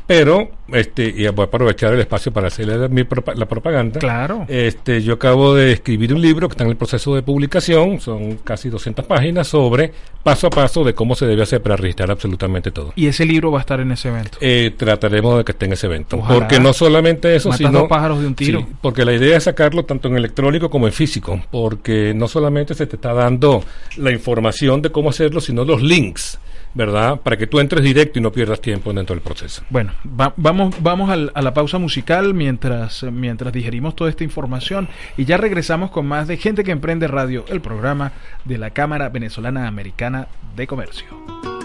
pero, 0.07 0.51
este, 0.69 1.05
y 1.05 1.27
voy 1.29 1.45
a 1.45 1.47
aprovechar 1.47 1.95
el 1.95 2.01
espacio 2.01 2.33
para 2.33 2.49
hacerle 2.49 2.89
mi 2.89 3.05
la 3.37 3.47
propaganda. 3.47 4.01
Claro. 4.01 4.45
Este, 4.49 5.03
yo 5.03 5.15
acabo 5.15 5.55
de 5.55 5.73
escribir 5.73 6.13
un 6.13 6.21
libro 6.21 6.49
que 6.49 6.53
está 6.53 6.65
en 6.65 6.71
el 6.71 6.77
proceso 6.77 7.15
de 7.15 7.23
publicación, 7.23 8.01
son 8.01 8.37
casi 8.45 8.69
200 8.69 9.07
páginas, 9.07 9.49
sobre 9.49 9.93
paso 10.23 10.47
a 10.47 10.51
paso 10.51 10.85
de 10.85 10.95
cómo 10.95 11.15
se 11.15 11.27
debe 11.27 11.43
hacer 11.43 11.63
para 11.63 11.77
registrar 11.77 12.11
absolutamente 12.11 12.71
todo. 12.71 12.93
¿Y 12.97 13.07
ese 13.07 13.25
libro 13.25 13.51
va 13.51 13.59
a 13.59 13.61
estar 13.61 13.81
en 13.81 13.93
ese 13.93 14.09
evento? 14.09 14.39
Eh, 14.41 14.75
trataremos 14.77 15.39
de 15.39 15.45
que 15.45 15.53
esté 15.53 15.67
en 15.67 15.73
ese 15.73 15.87
evento. 15.87 16.23
Porque 16.27 16.61
no 16.61 16.73
solamente 16.73 17.35
eso, 17.35 17.53
sino. 17.53 17.89
pájaros 17.89 18.21
de 18.21 18.27
un 18.27 18.35
tiro. 18.35 18.67
porque 18.81 19.05
la 19.05 19.13
idea 19.13 19.37
es 19.37 19.45
sacarlo 19.45 19.85
tanto 19.85 20.09
en 20.09 20.17
electrónico 20.17 20.69
como 20.69 20.87
en 20.87 20.93
físico. 20.93 21.41
Porque 21.51 22.13
no 22.15 22.29
solamente 22.29 22.75
se 22.75 22.87
te 22.87 22.97
está 22.97 23.13
dando 23.13 23.65
la 23.97 24.11
información 24.11 24.83
de 24.83 24.91
cómo 24.91 25.11
hacerlo, 25.11 25.41
sino 25.41 25.65
los 25.65 25.83
links 25.83 26.39
¿verdad? 26.75 27.21
Para 27.21 27.37
que 27.37 27.47
tú 27.47 27.61
entres 27.61 27.83
directo 27.83 28.19
y 28.19 28.23
no 28.23 28.33
pierdas 28.33 28.61
tiempo 28.61 28.93
dentro 28.93 29.15
del 29.15 29.23
proceso. 29.23 29.63
Bueno, 29.71 29.93
vamos, 30.05 30.75
vamos 30.81 31.11
a 31.11 31.43
la 31.43 31.55
pausa 31.55 31.79
musical 31.79 32.35
mientras, 32.35 33.03
mientras 33.05 33.53
digerimos 33.53 33.97
toda 33.97 34.11
esta 34.11 34.25
información 34.25 34.89
y 35.17 35.25
ya 35.25 35.37
regresamos 35.37 35.91
con 35.91 36.07
más 36.07 36.29
de 36.29 36.37
Gente 36.37 36.65
que 36.65 36.73
Emprende 36.73 37.09
Radio, 37.09 37.45
el 37.49 37.61
programa 37.61 38.13
de 38.45 38.59
la 38.59 38.71
Cámara 38.71 39.09
Venezolana 39.09 39.69
Americana 39.69 40.29
de 40.57 40.67
Comercio. 40.67 41.64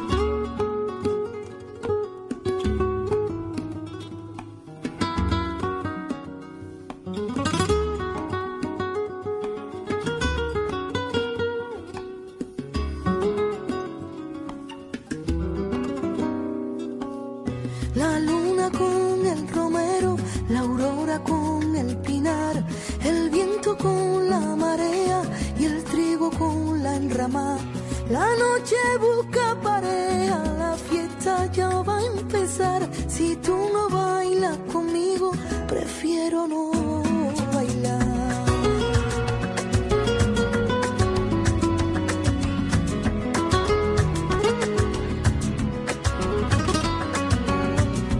el 21.79 21.95
pinar, 21.97 22.63
el 23.05 23.29
viento 23.29 23.77
con 23.77 24.29
la 24.29 24.39
marea 24.55 25.21
y 25.57 25.65
el 25.65 25.83
trigo 25.85 26.29
con 26.31 26.83
la 26.83 26.95
enrama. 26.95 27.57
La 28.09 28.27
noche 28.35 28.75
busca 28.99 29.55
pareja, 29.61 30.43
la 30.57 30.75
fiesta 30.89 31.45
ya 31.51 31.69
va 31.81 31.97
a 31.99 32.05
empezar. 32.05 32.89
Si 33.07 33.35
tú 33.37 33.55
no 33.73 33.89
bailas 33.89 34.57
conmigo, 34.73 35.31
prefiero 35.67 36.47
no 36.47 36.71
bailar. 37.53 38.07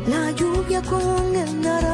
La 0.08 0.32
lluvia 0.32 0.82
con 0.84 1.36
el 1.36 1.62
naranjo 1.62 1.89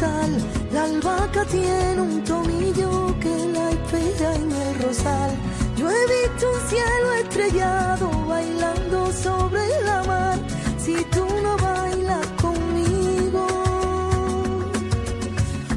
la 0.00 0.84
albahaca 0.84 1.44
tiene 1.46 2.00
un 2.00 2.22
tomillo 2.22 3.18
que 3.18 3.34
la 3.52 3.70
espera 3.70 4.34
en 4.36 4.52
el 4.52 4.82
rosal. 4.82 5.30
Yo 5.76 5.90
he 5.90 6.06
visto 6.06 6.46
un 6.52 6.68
cielo 6.68 7.12
estrellado 7.14 8.08
bailando 8.26 9.12
sobre 9.12 9.66
la 9.84 10.04
mar. 10.04 10.38
Si 10.78 10.94
tú 11.06 11.26
no 11.42 11.56
bailas 11.56 12.26
conmigo, 12.40 13.46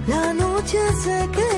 la 0.08 0.34
noche 0.34 0.80
se 1.04 1.30
queda. 1.32 1.51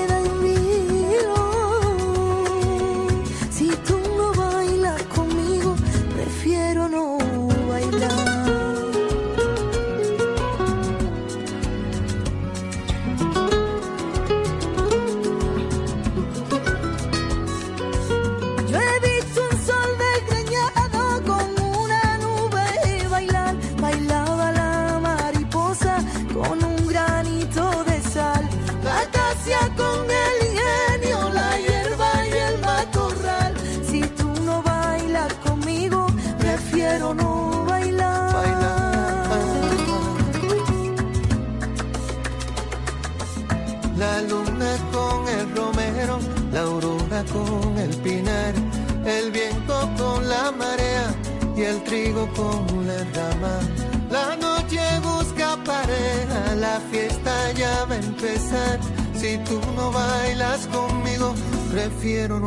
La 62.34 62.40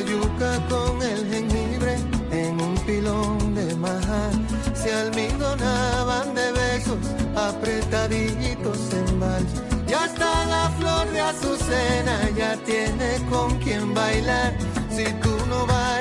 yuca 0.00 0.58
con 0.68 1.00
el 1.02 1.30
jengibre 1.30 1.98
en 2.32 2.60
un 2.60 2.74
pilón 2.78 3.54
de 3.54 3.76
maja. 3.76 4.30
Se 4.74 4.92
almidonaban 4.92 6.34
de 6.34 6.50
besos 6.50 6.98
apretaditos 7.36 8.92
en 8.92 9.20
vals. 9.20 9.62
Ya 9.86 10.04
está 10.04 10.46
la 10.46 10.68
flor 10.78 11.08
de 11.12 11.20
azucena 11.20 12.28
ya 12.36 12.56
tiene 12.64 13.24
con 13.30 13.56
quien 13.60 13.94
bailar. 13.94 14.58
Si 14.90 15.04
tú 15.22 15.30
no 15.48 15.64
bailas 15.64 15.97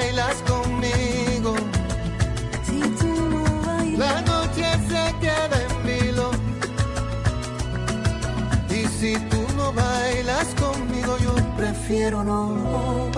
prefiero 11.87 12.21
no. 12.21 13.09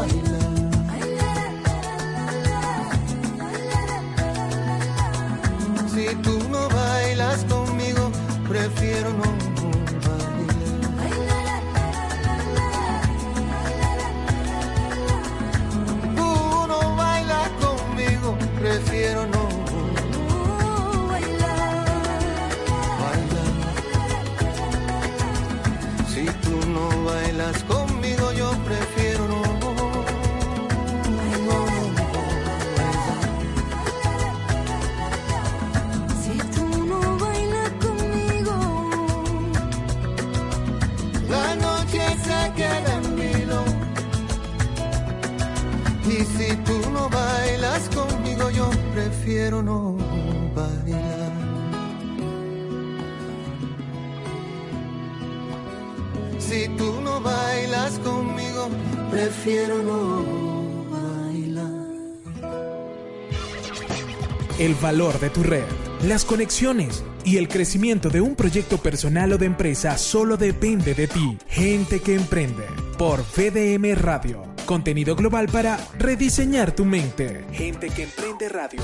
El 64.69 64.75
valor 64.75 65.19
de 65.19 65.31
tu 65.31 65.41
red, 65.41 65.63
las 66.03 66.25
conexiones 66.25 67.03
y 67.25 67.37
el 67.37 67.47
crecimiento 67.47 68.11
de 68.11 68.21
un 68.21 68.35
proyecto 68.35 68.77
personal 68.77 69.33
o 69.33 69.39
de 69.39 69.47
empresa 69.47 69.97
solo 69.97 70.37
depende 70.37 70.93
de 70.93 71.07
ti. 71.07 71.39
Gente 71.47 72.03
que 72.03 72.13
emprende. 72.13 72.65
Por 72.95 73.21
VDM 73.21 73.95
Radio. 73.99 74.43
Contenido 74.67 75.15
global 75.15 75.47
para 75.51 75.79
rediseñar 75.97 76.75
tu 76.75 76.85
mente. 76.85 77.45
Gente 77.51 77.89
que 77.89 78.03
emprende 78.03 78.47
radio. 78.47 78.79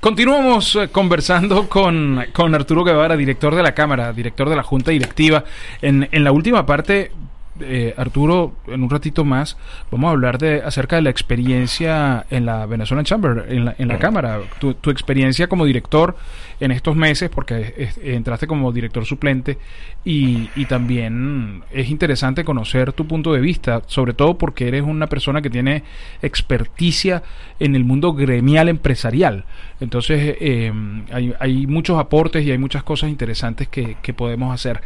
Continuamos 0.00 0.76
eh, 0.76 0.88
conversando 0.88 1.68
con, 1.68 2.24
con 2.32 2.54
Arturo 2.54 2.84
Guevara, 2.84 3.18
director 3.18 3.54
de 3.54 3.62
la 3.62 3.74
Cámara, 3.74 4.14
director 4.14 4.48
de 4.48 4.56
la 4.56 4.62
Junta 4.62 4.92
Directiva. 4.92 5.44
En, 5.82 6.08
en 6.10 6.24
la 6.24 6.32
última 6.32 6.64
parte, 6.64 7.10
eh, 7.60 7.94
Arturo, 7.96 8.54
en 8.66 8.82
un 8.82 8.90
ratito 8.90 9.24
más, 9.24 9.56
vamos 9.90 10.08
a 10.08 10.10
hablar 10.12 10.38
de 10.38 10.62
acerca 10.62 10.96
de 10.96 11.02
la 11.02 11.10
experiencia 11.10 12.26
en 12.30 12.46
la 12.46 12.66
Venezuelan 12.66 13.04
Chamber, 13.04 13.46
en 13.48 13.64
la, 13.66 13.74
en 13.78 13.88
la 13.88 13.98
Cámara. 13.98 14.40
Tu, 14.58 14.74
tu 14.74 14.90
experiencia 14.90 15.46
como 15.48 15.64
director 15.64 16.16
en 16.60 16.70
estos 16.70 16.96
meses, 16.96 17.30
porque 17.30 17.74
es- 17.76 17.98
entraste 17.98 18.46
como 18.46 18.72
director 18.72 19.04
suplente, 19.04 19.58
y, 20.04 20.50
y 20.56 20.66
también 20.66 21.62
es 21.72 21.88
interesante 21.90 22.44
conocer 22.44 22.92
tu 22.92 23.06
punto 23.06 23.32
de 23.32 23.40
vista, 23.40 23.82
sobre 23.86 24.12
todo 24.12 24.36
porque 24.36 24.68
eres 24.68 24.82
una 24.82 25.06
persona 25.06 25.40
que 25.40 25.50
tiene 25.50 25.82
experticia 26.22 27.22
en 27.60 27.74
el 27.74 27.84
mundo 27.84 28.12
gremial 28.12 28.68
empresarial. 28.68 29.44
Entonces, 29.80 30.36
eh, 30.40 30.72
hay, 31.12 31.34
hay 31.40 31.66
muchos 31.66 31.98
aportes 31.98 32.44
y 32.44 32.50
hay 32.50 32.58
muchas 32.58 32.82
cosas 32.82 33.10
interesantes 33.10 33.68
que, 33.68 33.96
que 34.02 34.12
podemos 34.12 34.52
hacer, 34.54 34.80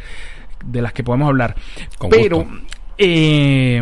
de 0.65 0.81
las 0.81 0.93
que 0.93 1.03
podemos 1.03 1.27
hablar. 1.29 1.55
Con 1.97 2.09
Pero, 2.09 2.45
eh, 2.97 3.81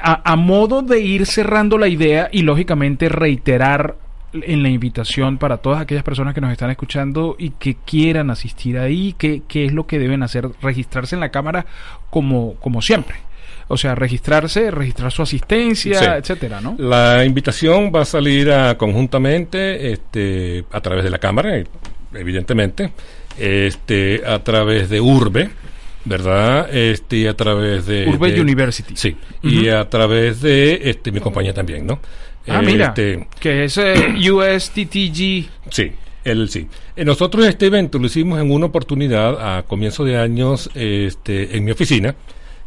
a, 0.00 0.32
a 0.32 0.36
modo 0.36 0.82
de 0.82 1.00
ir 1.00 1.26
cerrando 1.26 1.78
la 1.78 1.88
idea 1.88 2.28
y 2.32 2.42
lógicamente 2.42 3.08
reiterar 3.08 3.96
en 4.32 4.62
la 4.62 4.70
invitación 4.70 5.36
para 5.38 5.58
todas 5.58 5.80
aquellas 5.82 6.02
personas 6.04 6.34
que 6.34 6.40
nos 6.40 6.50
están 6.52 6.70
escuchando 6.70 7.36
y 7.38 7.50
que 7.50 7.76
quieran 7.84 8.30
asistir 8.30 8.78
ahí, 8.78 9.14
qué, 9.18 9.42
qué 9.46 9.66
es 9.66 9.72
lo 9.72 9.86
que 9.86 9.98
deben 9.98 10.22
hacer, 10.22 10.48
registrarse 10.62 11.14
en 11.14 11.20
la 11.20 11.28
cámara 11.30 11.66
como, 12.10 12.54
como 12.54 12.80
siempre. 12.80 13.16
O 13.68 13.76
sea, 13.76 13.94
registrarse, 13.94 14.70
registrar 14.70 15.12
su 15.12 15.22
asistencia, 15.22 15.98
Sí. 15.98 16.04
etcétera, 16.06 16.60
¿no? 16.60 16.74
La 16.78 17.24
invitación 17.24 17.92
va 17.94 18.02
a 18.02 18.04
salir 18.06 18.50
a- 18.50 18.76
conjuntamente 18.78 19.92
este, 19.92 20.64
a 20.72 20.80
través 20.80 21.04
de 21.04 21.10
la 21.10 21.18
Cámara, 21.18 21.62
evidentemente, 22.14 22.92
este, 23.38 24.22
a 24.26 24.38
través 24.40 24.88
de 24.90 25.00
Urbe, 25.00 25.50
¿verdad? 26.04 26.74
Este, 26.74 27.16
y 27.18 27.26
a 27.26 27.34
través 27.36 27.86
de... 27.86 28.08
Urbe 28.08 28.32
de- 28.32 28.40
University. 28.40 28.94
Sí, 28.96 29.16
y 29.42 29.68
a 29.68 29.88
través 29.88 30.40
de 30.40 30.80
este, 30.90 31.12
mi 31.12 31.20
compañía 31.20 31.54
también, 31.54 31.86
¿no? 31.86 32.00
Ah, 32.48 32.60
mira, 32.62 32.88
Este, 32.88 33.26
que 33.40 33.64
es 33.64 33.76
eh, 33.78 34.14
USTTG. 34.30 35.48
Sí, 35.70 35.92
él 36.24 36.48
sí. 36.48 36.66
Eh, 36.96 37.04
nosotros 37.04 37.46
este 37.46 37.66
evento 37.66 37.98
lo 37.98 38.06
hicimos 38.06 38.40
en 38.40 38.50
una 38.50 38.66
oportunidad 38.66 39.58
a 39.58 39.62
comienzo 39.62 40.04
de 40.04 40.18
años 40.18 40.70
este, 40.74 41.56
en 41.56 41.64
mi 41.64 41.70
oficina 41.70 42.14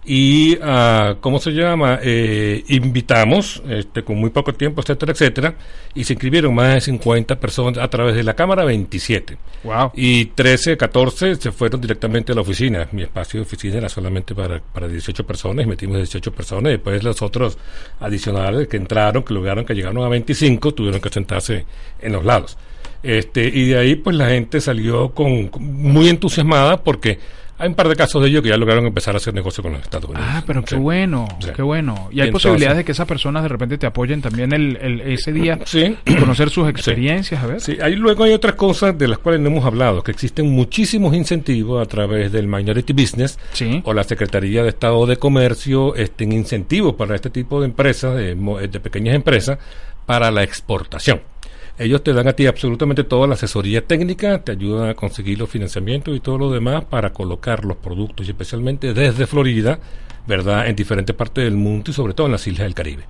y, 0.05 0.57
ah, 0.61 1.15
¿cómo 1.21 1.39
se 1.39 1.51
llama? 1.51 1.99
Eh, 2.03 2.63
invitamos 2.67 3.61
este, 3.67 4.03
con 4.03 4.17
muy 4.17 4.29
poco 4.29 4.53
tiempo, 4.53 4.81
etcétera, 4.81 5.11
etcétera, 5.13 5.55
y 5.93 6.03
se 6.03 6.13
inscribieron 6.13 6.53
más 6.53 6.75
de 6.75 6.81
50 6.81 7.39
personas 7.39 7.83
a 7.83 7.87
través 7.89 8.15
de 8.15 8.23
la 8.23 8.35
Cámara 8.35 8.63
27. 8.65 9.37
Wow. 9.63 9.91
Y 9.95 10.25
13, 10.25 10.77
14 10.77 11.35
se 11.35 11.51
fueron 11.51 11.81
directamente 11.81 12.31
a 12.31 12.35
la 12.35 12.41
oficina. 12.41 12.87
Mi 12.91 13.03
espacio 13.03 13.39
de 13.39 13.45
oficina 13.45 13.77
era 13.77 13.89
solamente 13.89 14.35
para, 14.35 14.59
para 14.61 14.87
18 14.87 15.25
personas, 15.25 15.65
y 15.65 15.69
metimos 15.69 15.97
18 15.97 16.31
personas. 16.33 16.69
Y 16.69 16.73
después 16.75 17.03
los 17.03 17.21
otros 17.21 17.57
adicionales 17.99 18.67
que 18.67 18.77
entraron, 18.77 19.23
que 19.23 19.33
lograron 19.33 19.65
que 19.65 19.73
llegaron 19.73 20.03
a 20.03 20.09
25, 20.09 20.73
tuvieron 20.73 21.01
que 21.01 21.09
sentarse 21.09 21.65
en 21.99 22.11
los 22.13 22.23
lados. 22.23 22.57
Este, 23.03 23.45
y 23.47 23.67
de 23.69 23.77
ahí, 23.77 23.95
pues 23.95 24.15
la 24.15 24.29
gente 24.29 24.59
salió 24.61 25.09
con, 25.11 25.47
con- 25.49 25.63
muy 25.63 26.09
entusiasmada 26.09 26.83
porque 26.83 27.19
hay 27.57 27.69
un 27.69 27.75
par 27.75 27.87
de 27.89 27.95
casos 27.95 28.21
de 28.21 28.29
ellos 28.29 28.41
que 28.43 28.49
ya 28.49 28.57
lograron 28.57 28.85
empezar 28.85 29.13
a 29.13 29.17
hacer 29.17 29.33
negocio 29.33 29.63
con 29.63 29.73
los 29.73 29.81
Estados 29.81 30.09
Unidos. 30.09 30.27
Ah, 30.29 30.43
pero 30.45 30.61
qué 30.63 30.75
Sí. 30.75 30.81
bueno, 30.81 31.27
Sí. 31.39 31.49
qué 31.55 31.61
bueno. 31.61 32.09
Y 32.11 32.19
hay 32.21 32.27
Entonces- 32.27 32.31
posibilidades 32.49 32.77
de 32.77 32.83
que 32.85 32.91
esas 32.91 33.07
personas 33.07 33.43
de 33.43 33.49
repente 33.49 33.77
te 33.77 33.85
apoyen 33.87 34.21
también 34.21 34.51
el, 34.53 34.77
el- 34.81 35.01
ese 35.01 35.31
día 35.31 35.59
Sí. 35.65 35.95
y 36.05 36.15
conocer 36.15 36.49
sus 36.49 36.67
experiencias, 36.69 37.43
a 37.43 37.47
ver. 37.47 37.61
Sí, 37.61 37.77
ahí 37.81 37.95
luego 37.95 38.23
hay 38.23 38.33
otras 38.33 38.55
cosas 38.55 38.97
de 38.97 39.07
las 39.07 39.19
cuales 39.19 39.41
no 39.41 39.49
hemos 39.49 39.65
hablado, 39.65 40.03
que 40.03 40.11
existen 40.11 40.49
muchísimos 40.51 41.15
incentivos 41.15 41.81
a 41.81 41.85
través 41.89 42.31
del 42.31 42.47
Minority 42.47 42.93
Business 42.93 43.39
o 43.83 43.93
la 43.93 44.03
Secretaría 44.03 44.63
de 44.63 44.69
Estado 44.69 45.05
de 45.05 45.17
Comercio, 45.17 45.95
este, 45.95 46.23
en 46.25 46.33
incentivos 46.33 46.95
para 46.95 47.15
este 47.15 47.29
tipo 47.29 47.59
de 47.61 47.67
empresas, 47.67 48.15
de, 48.15 48.35
de 48.35 48.79
pequeñas 48.79 49.15
empresas, 49.15 49.57
para 50.05 50.29
la 50.29 50.43
exportación. 50.43 51.21
Ellos 51.77 52.03
te 52.03 52.13
dan 52.13 52.27
a 52.27 52.33
ti 52.33 52.47
absolutamente 52.47 53.03
toda 53.03 53.27
la 53.27 53.33
asesoría 53.33 53.85
técnica, 53.85 54.41
te 54.41 54.53
ayudan 54.53 54.89
a 54.89 54.93
conseguir 54.93 55.37
los 55.39 55.49
financiamientos 55.49 56.15
y 56.15 56.21
todo 56.21 56.37
lo 56.37 56.49
demás 56.51 56.85
para 56.85 57.11
colocar 57.11 57.65
los 57.65 57.75
productos, 57.77 58.25
y 58.27 58.29
especialmente 58.31 58.93
desde 58.93 59.27
Florida, 59.27 59.79
¿verdad?, 60.25 60.67
en 60.67 60.75
diferentes 60.75 61.13
partes 61.15 61.43
del 61.43 61.55
mundo 61.55 61.91
y 61.91 61.93
sobre 61.93 62.13
todo 62.13 62.27
en 62.27 62.31
las 62.31 62.47
islas 62.47 62.63
del 62.65 62.73
Caribe. 62.73 63.03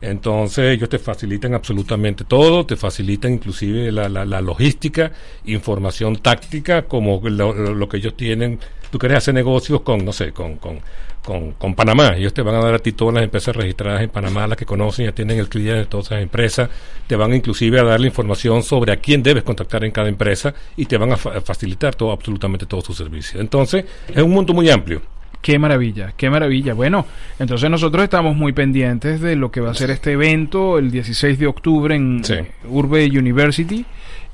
Entonces 0.00 0.74
ellos 0.74 0.88
te 0.88 0.98
facilitan 0.98 1.54
absolutamente 1.54 2.24
todo, 2.24 2.66
te 2.66 2.76
facilitan 2.76 3.32
inclusive 3.34 3.90
la, 3.92 4.08
la- 4.08 4.24
la 4.24 4.40
logística, 4.40 5.12
información 5.44 6.16
táctica, 6.16 6.82
como 6.82 7.20
lo, 7.24 7.52
lo- 7.52 7.88
que 7.88 7.96
ellos 7.98 8.16
tienen. 8.16 8.58
Tú 8.90 8.98
quieres 8.98 9.18
hacer 9.18 9.34
negocios 9.34 9.80
con, 9.82 10.04
no 10.04 10.12
sé, 10.12 10.32
con, 10.32 10.56
con, 10.56 10.80
con, 11.28 11.52
con 11.52 11.74
Panamá. 11.74 12.14
Ellos 12.16 12.32
te 12.32 12.40
van 12.40 12.54
a 12.54 12.60
dar 12.60 12.72
a 12.74 12.78
ti 12.78 12.92
todas 12.92 13.12
las 13.14 13.22
empresas 13.22 13.54
registradas 13.54 14.00
en 14.02 14.08
Panamá, 14.08 14.46
las 14.46 14.56
que 14.56 14.64
conocen, 14.64 15.04
ya 15.04 15.12
tienen 15.12 15.38
el 15.38 15.48
cliente 15.50 15.80
de 15.80 15.84
todas 15.84 16.06
esas 16.06 16.22
empresas. 16.22 16.70
Te 17.06 17.16
van 17.16 17.34
inclusive 17.34 17.78
a 17.78 17.84
dar 17.84 18.00
la 18.00 18.06
información 18.06 18.62
sobre 18.62 18.92
a 18.92 18.96
quién 18.96 19.22
debes 19.22 19.42
contactar 19.42 19.84
en 19.84 19.90
cada 19.92 20.08
empresa 20.08 20.54
y 20.74 20.86
te 20.86 20.96
van 20.96 21.12
a 21.12 21.18
fa- 21.18 21.38
facilitar 21.42 21.94
todo, 21.94 22.12
absolutamente 22.12 22.64
todos 22.64 22.84
sus 22.84 22.96
servicios. 22.96 23.42
Entonces 23.42 23.84
es 24.08 24.22
un 24.22 24.30
mundo 24.30 24.54
muy 24.54 24.70
amplio. 24.70 25.02
Qué 25.42 25.58
maravilla, 25.58 26.14
qué 26.16 26.30
maravilla. 26.30 26.72
Bueno, 26.74 27.06
entonces 27.38 27.70
nosotros 27.70 28.02
estamos 28.02 28.34
muy 28.34 28.52
pendientes 28.52 29.20
de 29.20 29.36
lo 29.36 29.50
que 29.52 29.60
va 29.60 29.70
a 29.70 29.74
ser 29.74 29.90
este 29.90 30.12
evento 30.12 30.78
el 30.78 30.90
16 30.90 31.38
de 31.38 31.46
octubre 31.46 31.94
en 31.94 32.24
Sí. 32.24 32.34
Urbe 32.68 33.06
University 33.06 33.84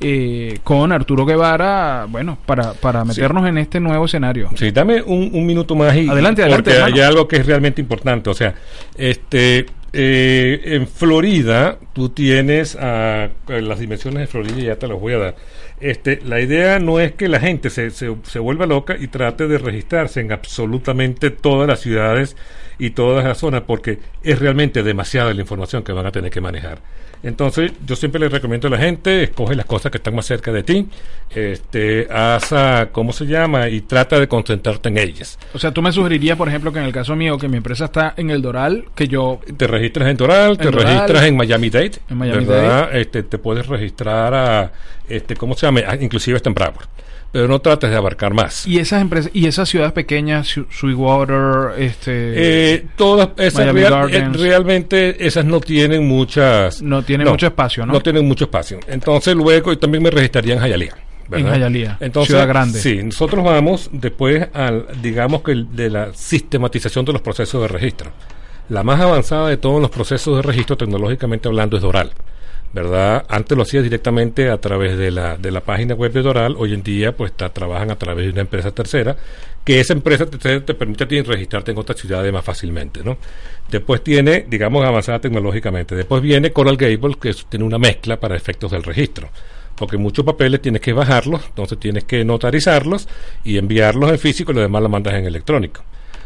eh, 0.06 0.58
con 0.62 0.92
Arturo 0.92 1.24
Guevara, 1.24 2.06
bueno, 2.08 2.36
para, 2.44 2.74
para 2.74 3.04
meternos 3.04 3.48
en 3.48 3.56
este 3.56 3.80
nuevo 3.80 4.04
escenario. 4.04 4.50
Sí, 4.54 4.70
dame 4.70 5.00
un, 5.00 5.30
un 5.32 5.46
minuto 5.46 5.74
más 5.74 5.96
y 5.96 6.06
Adelante, 6.08 6.42
adelante, 6.42 6.70
porque 6.70 6.76
hermano. 6.78 6.94
hay 6.94 7.00
algo 7.00 7.26
que 7.26 7.36
es 7.36 7.46
realmente 7.46 7.80
importante. 7.80 8.28
O 8.28 8.34
sea, 8.34 8.54
este 8.98 9.66
eh, 9.94 10.60
en 10.64 10.86
Florida 10.88 11.78
tú 11.92 12.08
tienes 12.10 12.76
las 12.76 13.78
dimensiones 13.78 14.20
de 14.20 14.26
Florida 14.26 14.58
y 14.58 14.64
ya 14.64 14.76
te 14.76 14.88
las 14.88 15.00
voy 15.00 15.14
a 15.14 15.18
dar. 15.18 15.36
Este, 15.84 16.18
la 16.24 16.40
idea 16.40 16.78
no 16.78 16.98
es 16.98 17.12
que 17.12 17.28
la 17.28 17.38
gente 17.38 17.68
se, 17.68 17.90
se, 17.90 18.16
se 18.22 18.38
vuelva 18.38 18.64
loca 18.64 18.96
y 18.98 19.08
trate 19.08 19.46
de 19.46 19.58
registrarse 19.58 20.20
en 20.20 20.32
absolutamente 20.32 21.28
todas 21.28 21.68
las 21.68 21.80
ciudades 21.80 22.38
y 22.78 22.90
todas 22.90 23.22
las 23.22 23.36
zonas 23.36 23.64
porque 23.66 23.98
es 24.22 24.38
realmente 24.38 24.82
demasiada 24.82 25.34
la 25.34 25.42
información 25.42 25.82
que 25.82 25.92
van 25.92 26.06
a 26.06 26.10
tener 26.10 26.30
que 26.30 26.40
manejar. 26.40 26.78
Entonces, 27.24 27.72
yo 27.86 27.96
siempre 27.96 28.20
les 28.20 28.30
recomiendo 28.30 28.68
a 28.68 28.70
la 28.70 28.76
gente, 28.76 29.22
escoge 29.22 29.54
las 29.54 29.64
cosas 29.64 29.90
que 29.90 29.96
están 29.96 30.14
más 30.14 30.26
cerca 30.26 30.52
de 30.52 30.62
ti, 30.62 30.86
este, 31.34 32.06
haz, 32.10 32.52
ah, 32.52 32.88
¿cómo 32.92 33.14
se 33.14 33.24
llama? 33.24 33.70
Y 33.70 33.80
trata 33.80 34.20
de 34.20 34.28
concentrarte 34.28 34.90
en 34.90 34.98
ellas. 34.98 35.38
O 35.54 35.58
sea, 35.58 35.72
tú 35.72 35.80
me 35.80 35.90
sugerirías, 35.90 36.36
por 36.36 36.48
ejemplo, 36.48 36.70
que 36.70 36.80
en 36.80 36.84
el 36.84 36.92
caso 36.92 37.16
mío, 37.16 37.38
que 37.38 37.48
mi 37.48 37.56
empresa 37.56 37.86
está 37.86 38.12
en 38.18 38.28
el 38.28 38.42
Doral, 38.42 38.84
que 38.94 39.08
yo 39.08 39.40
Te 39.56 39.66
registras 39.66 40.10
en 40.10 40.18
Doral, 40.18 40.58
te 40.58 40.64
Doral. 40.64 40.84
registras 40.84 41.24
en 41.24 41.36
Miami 41.36 41.70
Dade, 41.70 41.92
En 42.10 42.18
Miami 42.18 42.44
¿verdad? 42.44 42.94
Este, 42.94 43.22
te 43.22 43.38
puedes 43.38 43.66
registrar 43.68 44.34
a, 44.34 44.72
este, 45.08 45.36
¿cómo 45.36 45.54
se 45.54 45.66
llama? 45.66 45.80
Ah, 45.86 45.96
inclusive 46.00 46.36
hasta 46.36 46.48
en 46.48 46.54
Broward. 46.54 46.86
Pero 47.32 47.48
no 47.48 47.58
trates 47.60 47.90
de 47.90 47.96
abarcar 47.96 48.32
más. 48.32 48.64
y 48.66 48.78
esas 48.78 49.00
empresas 49.02 49.30
y 49.34 49.46
esas 49.48 49.68
ciudades 49.68 49.92
pequeñas, 49.92 50.54
Sweetwater, 50.70 51.72
este 51.82 52.74
Eh, 52.74 52.86
todas 52.96 53.30
esas 53.38 53.72
real- 53.72 54.08
eh, 54.14 54.28
realmente 54.32 55.26
esas 55.26 55.44
no 55.44 55.60
tienen 55.60 56.06
muchas 56.06 56.80
No 56.80 57.02
tienen 57.02 57.26
mucho 57.28 57.46
espacio, 57.46 57.84
¿no? 57.86 57.94
No 57.94 58.00
tienen 58.00 58.26
mucho 58.26 58.44
espacio. 58.44 58.78
Entonces 58.86 59.34
luego 59.34 59.72
yo 59.72 59.78
también 59.78 60.02
me 60.02 60.10
registraría 60.10 60.54
en 60.54 60.60
Hialeah. 60.62 60.94
¿verdad? 61.28 61.54
En 61.54 61.60
Hialeah, 61.60 61.98
ciudad 62.24 62.46
grande. 62.46 62.78
Sí, 62.78 63.02
nosotros 63.02 63.42
vamos 63.44 63.88
después 63.92 64.46
al, 64.52 64.86
digamos 65.02 65.42
que 65.42 65.52
el- 65.52 65.74
de 65.74 65.90
la 65.90 66.12
sistematización 66.14 67.04
de 67.04 67.14
los 67.14 67.22
procesos 67.22 67.62
de 67.62 67.68
registro. 67.68 68.12
La 68.68 68.82
más 68.82 69.00
avanzada 69.00 69.48
de 69.48 69.56
todos 69.56 69.80
los 69.80 69.90
procesos 69.90 70.36
de 70.36 70.42
registro, 70.42 70.76
tecnológicamente 70.76 71.48
hablando, 71.48 71.76
es 71.76 71.82
Doral. 71.82 72.12
¿Verdad? 72.74 73.24
Antes 73.28 73.56
lo 73.56 73.62
hacías 73.62 73.84
directamente 73.84 74.50
a 74.50 74.58
través 74.58 74.98
de 74.98 75.12
la, 75.12 75.36
de 75.36 75.52
la 75.52 75.60
página 75.60 75.94
web 75.94 76.12
de 76.12 76.22
Doral. 76.22 76.56
Hoy 76.58 76.74
en 76.74 76.82
día, 76.82 77.16
pues 77.16 77.32
ta- 77.32 77.50
trabajan 77.52 77.92
a 77.92 77.96
través 77.96 78.26
de 78.26 78.32
una 78.32 78.40
empresa 78.40 78.72
tercera, 78.72 79.16
que 79.64 79.78
esa 79.78 79.92
empresa 79.92 80.26
tercera 80.26 80.60
te 80.64 80.74
permite 80.74 81.04
a 81.04 81.08
ti 81.08 81.22
registrarte 81.22 81.70
en 81.70 81.78
otras 81.78 82.00
ciudades 82.00 82.32
más 82.32 82.44
fácilmente, 82.44 83.04
¿no? 83.04 83.16
Después 83.70 84.02
tiene, 84.02 84.44
digamos, 84.48 84.84
avanzada 84.84 85.20
tecnológicamente. 85.20 85.94
Después 85.94 86.20
viene 86.20 86.50
Coral 86.50 86.76
Gables, 86.76 87.16
que 87.16 87.32
tiene 87.48 87.64
una 87.64 87.78
mezcla 87.78 88.18
para 88.18 88.34
efectos 88.34 88.72
del 88.72 88.82
registro. 88.82 89.28
Porque 89.76 89.96
muchos 89.96 90.24
papeles 90.24 90.60
tienes 90.60 90.80
que 90.80 90.92
bajarlos, 90.92 91.44
entonces 91.46 91.78
tienes 91.78 92.02
que 92.04 92.24
notarizarlos 92.24 93.08
y 93.44 93.56
enviarlos 93.56 94.10
en 94.10 94.18
físico 94.18 94.50
y 94.50 94.56
lo 94.56 94.60
demás 94.62 94.82
lo 94.82 94.88
mandas 94.88 95.14
en 95.14 95.26
electrónico. 95.26 95.82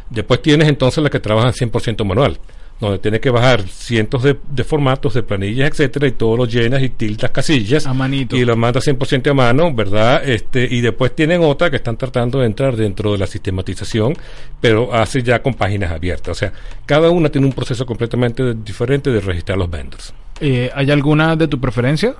Después 0.09 0.41
tienes 0.41 0.67
entonces 0.69 1.05
la 1.05 1.11
que 1.11 1.21
trabaja 1.21 1.53
100% 1.53 2.05
manual, 2.07 2.39
donde 2.81 2.99
tienes 2.99 3.21
que 3.21 3.31
bajar 3.31 3.69
cientos 3.69 4.23
de, 4.23 4.37
de 4.51 4.65
formatos, 4.65 5.15
de 5.15 5.23
planillas, 5.23 5.71
etcétera, 5.71 6.07
y 6.07 6.13
todo 6.13 6.37
lo 6.37 6.45
llenas 6.47 6.83
y 6.83 6.91
tildas 6.91 7.31
casillas. 7.31 7.87
A 7.87 7.95
manito. 7.95 8.37
Y 8.37 8.45
lo 8.45 8.57
mandas 8.57 8.87
100% 8.87 9.31
a 9.31 9.35
mano, 9.35 9.75
¿verdad? 9.75 10.29
Este, 10.29 10.69
y 10.71 10.81
después 10.81 11.15
tienen 11.15 11.43
otra 11.43 11.71
que 11.71 11.77
están 11.77 11.97
tratando 11.97 12.39
de 12.41 12.47
entrar 12.47 12.77
dentro 12.77 13.13
de 13.13 13.19
la 13.19 13.27
sistematización, 13.27 14.15
pero 14.61 14.95
hace 14.95 15.23
ya 15.23 15.43
con 15.43 15.55
páginas 15.55 15.91
abiertas. 15.91 16.37
O 16.37 16.39
sea, 16.39 16.53
cada 16.87 17.11
una 17.11 17.29
tiene 17.29 17.47
un 17.47 17.53
proceso 17.53 17.85
completamente 17.85 18.55
diferente 18.55 19.11
de 19.11 19.21
registrar 19.21 19.59
los 19.59 19.71
vendors. 19.71 20.15
Eh, 20.41 20.71
¿Hay 20.75 20.91
alguna 20.91 21.35
de 21.35 21.49
tu 21.49 21.59
preferencia? 21.59 22.15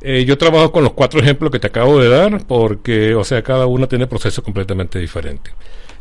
Eh, 0.00 0.24
yo 0.24 0.38
trabajo 0.38 0.70
con 0.70 0.84
los 0.84 0.92
cuatro 0.92 1.20
ejemplos 1.20 1.50
que 1.50 1.58
te 1.58 1.66
acabo 1.66 2.00
de 2.00 2.08
dar 2.08 2.46
porque, 2.46 3.14
o 3.14 3.24
sea, 3.24 3.42
cada 3.42 3.66
uno 3.66 3.88
tiene 3.88 4.06
proceso 4.06 4.42
completamente 4.42 4.98
diferente. 4.98 5.50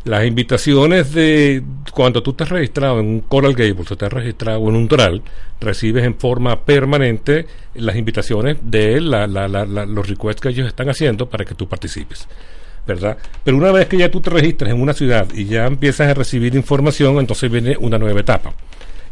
Las 0.06 0.26
invitaciones 0.26 1.14
de 1.14 1.62
cuando 1.92 2.24
tú 2.24 2.32
estás 2.32 2.48
registrado 2.50 3.00
en 3.02 3.08
un 3.08 3.20
Coral 3.22 3.54
Gables 3.54 3.92
o 3.92 3.94
estás 3.94 4.14
registrado 4.14 4.60
en 4.70 4.76
un 4.76 4.88
Doral, 4.88 5.22
recibes 5.60 6.06
en 6.06 6.16
forma 6.16 6.62
permanente 6.62 7.46
las 7.76 7.96
invitaciones 7.98 8.58
de 8.62 9.02
la- 9.02 9.28
la- 9.28 9.48
la- 9.50 9.66
los 9.86 10.08
requests 10.08 10.42
que 10.42 10.50
ellos 10.50 10.68
están 10.68 10.90
haciendo 10.90 11.28
para 11.30 11.44
que 11.44 11.56
tú 11.56 11.68
participes. 11.68 12.28
¿verdad? 12.88 13.18
Pero 13.44 13.58
una 13.58 13.74
vez 13.74 13.88
que 13.88 13.98
ya 13.98 14.10
tú 14.10 14.22
te 14.22 14.30
registras 14.30 14.72
en 14.72 14.82
una 14.82 14.94
ciudad 14.94 15.28
y 15.34 15.44
ya 15.44 15.66
empiezas 15.66 16.08
a 16.10 16.14
recibir 16.14 16.56
información, 16.56 17.18
entonces 17.20 17.52
viene 17.52 17.76
una 17.78 17.98
nueva 17.98 18.22
etapa. 18.22 18.54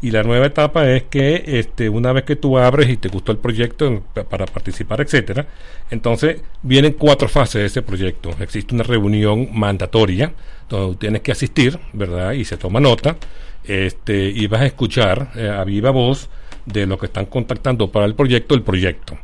Y 0.02 0.12
la 0.12 0.24
nueva 0.24 0.48
etapa 0.48 0.90
es 0.90 1.04
que 1.04 1.44
este, 1.46 1.90
una 1.90 2.12
vez 2.12 2.24
que 2.24 2.36
tú 2.36 2.58
abres 2.58 2.90
y 2.90 2.98
te 2.98 3.10
gustó 3.10 3.32
el 3.32 3.38
proyecto 3.38 4.04
para 4.30 4.46
participar, 4.46 5.02
etcétera, 5.02 5.48
entonces 5.90 6.42
vienen 6.62 6.94
cuatro 6.94 7.28
fases 7.28 7.62
de 7.62 7.66
ese 7.66 7.82
proyecto. 7.82 8.32
Existe 8.40 8.76
una 8.76 8.84
reunión 8.84 9.50
mandatoria 9.54 10.34
donde 10.70 10.98
tienes 10.98 11.22
que 11.22 11.32
asistir, 11.32 11.80
¿verdad? 11.94 12.34
Y 12.34 12.46
se 12.46 12.58
toma 12.58 12.80
nota, 12.80 13.16
este, 13.64 14.30
y 14.30 14.48
vas 14.48 14.62
a 14.62 14.66
escuchar 14.66 15.32
eh, 15.36 15.50
a 15.50 15.64
viva 15.64 15.92
voz 15.92 16.30
de 16.66 16.86
lo 16.86 16.98
que 16.98 17.08
están 17.08 17.26
contactando 17.26 17.92
para 17.92 18.06
el 18.06 18.16
proyecto, 18.16 18.56
el 18.56 18.62
proyecto. 18.62 19.18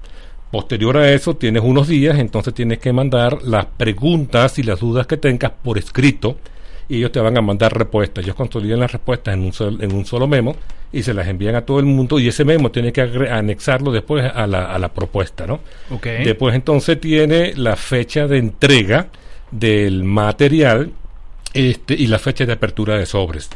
Posterior 0.52 0.98
a 0.98 1.12
eso 1.12 1.36
tienes 1.36 1.64
unos 1.64 1.88
días, 1.88 2.20
entonces 2.20 2.54
tienes 2.54 2.80
que 2.80 2.92
mandar 2.92 3.42
las 3.44 3.66
preguntas 3.66 4.60
y 4.60 4.64
las 4.64 4.80
dudas 4.80 5.08
que 5.08 5.18
tengas 5.18 5.52
por 5.64 5.78
escrito 5.78 6.38
y 6.92 6.98
ellos 6.98 7.12
te 7.12 7.20
van 7.22 7.38
a 7.38 7.42
mandar 7.42 7.76
respuestas. 7.78 8.24
Ellos 8.24 8.36
consolidan 8.36 8.80
las 8.82 8.92
respuestas 8.92 9.34
en 9.34 9.42
un, 9.42 9.54
sol- 9.54 9.78
en 9.82 9.94
un 9.94 10.06
solo 10.06 10.28
memo 10.28 10.56
y 10.92 11.04
se 11.04 11.14
las 11.14 11.28
envían 11.28 11.56
a 11.56 11.62
todo 11.62 11.80
el 11.80 11.86
mundo 11.86 12.20
y 12.20 12.28
ese 12.28 12.44
memo 12.44 12.70
tiene 12.70 12.92
que 12.92 13.02
anexarlo 13.02 13.92
después 13.92 14.30
a 14.34 14.46
la, 14.46 14.66
a 14.66 14.78
la 14.78 14.90
propuesta, 14.90 15.48
¿no? 15.48 15.62
Ok. 15.90 16.06
Después 16.26 16.54
entonces 16.54 17.00
tiene 17.00 17.54
la 17.56 17.76
fecha 17.78 18.28
de 18.28 18.38
entrega 18.40 19.08
del 19.52 20.04
material 20.04 20.92
este, 21.54 21.94
y 21.94 22.08
la 22.08 22.20
fecha 22.20 22.46
de 22.46 22.54
apertura 22.54 22.98
de 22.98 23.06
sobres. 23.06 23.50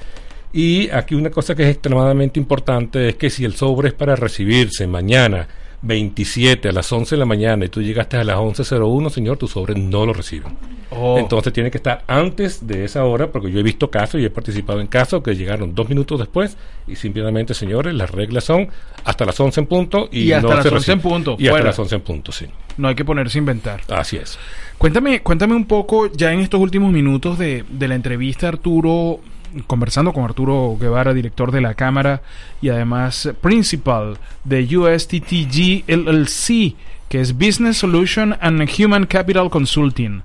Y 0.54 0.90
aquí 0.92 1.16
una 1.16 1.30
cosa 1.30 1.54
que 1.56 1.64
es 1.64 1.70
extremadamente 1.70 2.40
importante 2.40 3.10
es 3.10 3.16
que 3.16 3.30
si 3.30 3.44
el 3.44 3.56
sobre 3.56 3.90
es 3.90 3.94
para 3.94 4.16
recibirse 4.16 4.88
mañana 4.88 5.46
27 5.86 6.70
a 6.70 6.72
las 6.72 6.92
11 6.92 7.16
de 7.16 7.20
la 7.20 7.26
mañana 7.26 7.66
y 7.66 7.70
tú 7.70 7.82
llegaste 7.82 8.18
a 8.18 8.24
las 8.24 8.38
11.01, 8.38 9.10
señor, 9.10 9.38
tu 9.38 9.48
sobre 9.48 9.76
no 9.76 10.06
lo 10.06 10.14
reciben. 10.14 10.54
Oh. 10.90 11.18
Entonces 11.20 11.52
tiene 11.52 11.70
que 11.72 11.78
estar 11.78 12.04
antes 12.08 12.66
de 12.66 12.86
esa 12.86 13.04
hora, 13.04 13.32
porque 13.32 13.52
yo 13.52 13.60
he 13.60 13.64
visto 13.64 13.92
casos 13.92 14.22
y 14.22 14.26
he 14.26 14.30
participado 14.30 14.80
en 14.80 14.88
casos 14.88 15.22
que 15.22 15.36
llegaron 15.36 15.76
dos 15.76 15.90
minutos 15.90 16.20
después 16.20 16.58
y 16.88 16.96
simplemente, 16.96 17.54
señores, 17.54 17.94
las 17.94 18.12
reglas 18.12 18.46
son 18.46 18.70
hasta 19.04 19.26
las 19.26 19.40
11 19.40 19.62
en 19.62 19.68
punto 19.68 20.10
y, 20.12 20.24
Y 20.24 20.34
hasta 20.34 20.48
no 20.48 20.56
las 20.56 20.64
se 20.64 20.70
11 20.70 20.92
en 20.92 21.02
punto, 21.02 21.36
Y 21.38 21.48
hasta 21.48 21.64
las 21.64 21.80
11 21.80 21.96
en 21.96 22.02
punto, 22.02 22.32
sí. 22.32 22.46
No 22.78 22.88
hay 22.88 22.96
que 22.96 23.06
ponerse 23.06 23.38
a 23.38 23.40
inventar. 23.40 23.82
Así 23.90 24.18
es. 24.18 24.38
Cuéntame, 24.78 25.22
cuéntame 25.22 25.56
un 25.56 25.66
poco, 25.66 26.12
ya 26.12 26.32
en 26.34 26.40
estos 26.40 26.60
últimos 26.60 26.92
minutos 26.92 27.38
de, 27.38 27.64
de 27.70 27.88
la 27.88 27.96
entrevista, 27.96 28.48
Arturo, 28.48 29.20
conversando 29.68 30.14
con 30.14 30.24
Arturo 30.24 30.78
Guevara, 30.80 31.14
director 31.14 31.52
de 31.52 31.62
la 31.62 31.74
Cámara 31.74 32.22
y 32.62 32.70
además 32.70 33.30
principal 33.42 34.18
de 34.44 34.78
USTTG 34.78 35.86
LLC, 35.88 36.76
que 37.10 37.22
es 37.22 37.34
Business 37.34 37.78
Solution 37.78 38.36
and 38.42 38.70
Human 38.80 39.06
Capital 39.06 39.50
Consulting. 39.50 40.22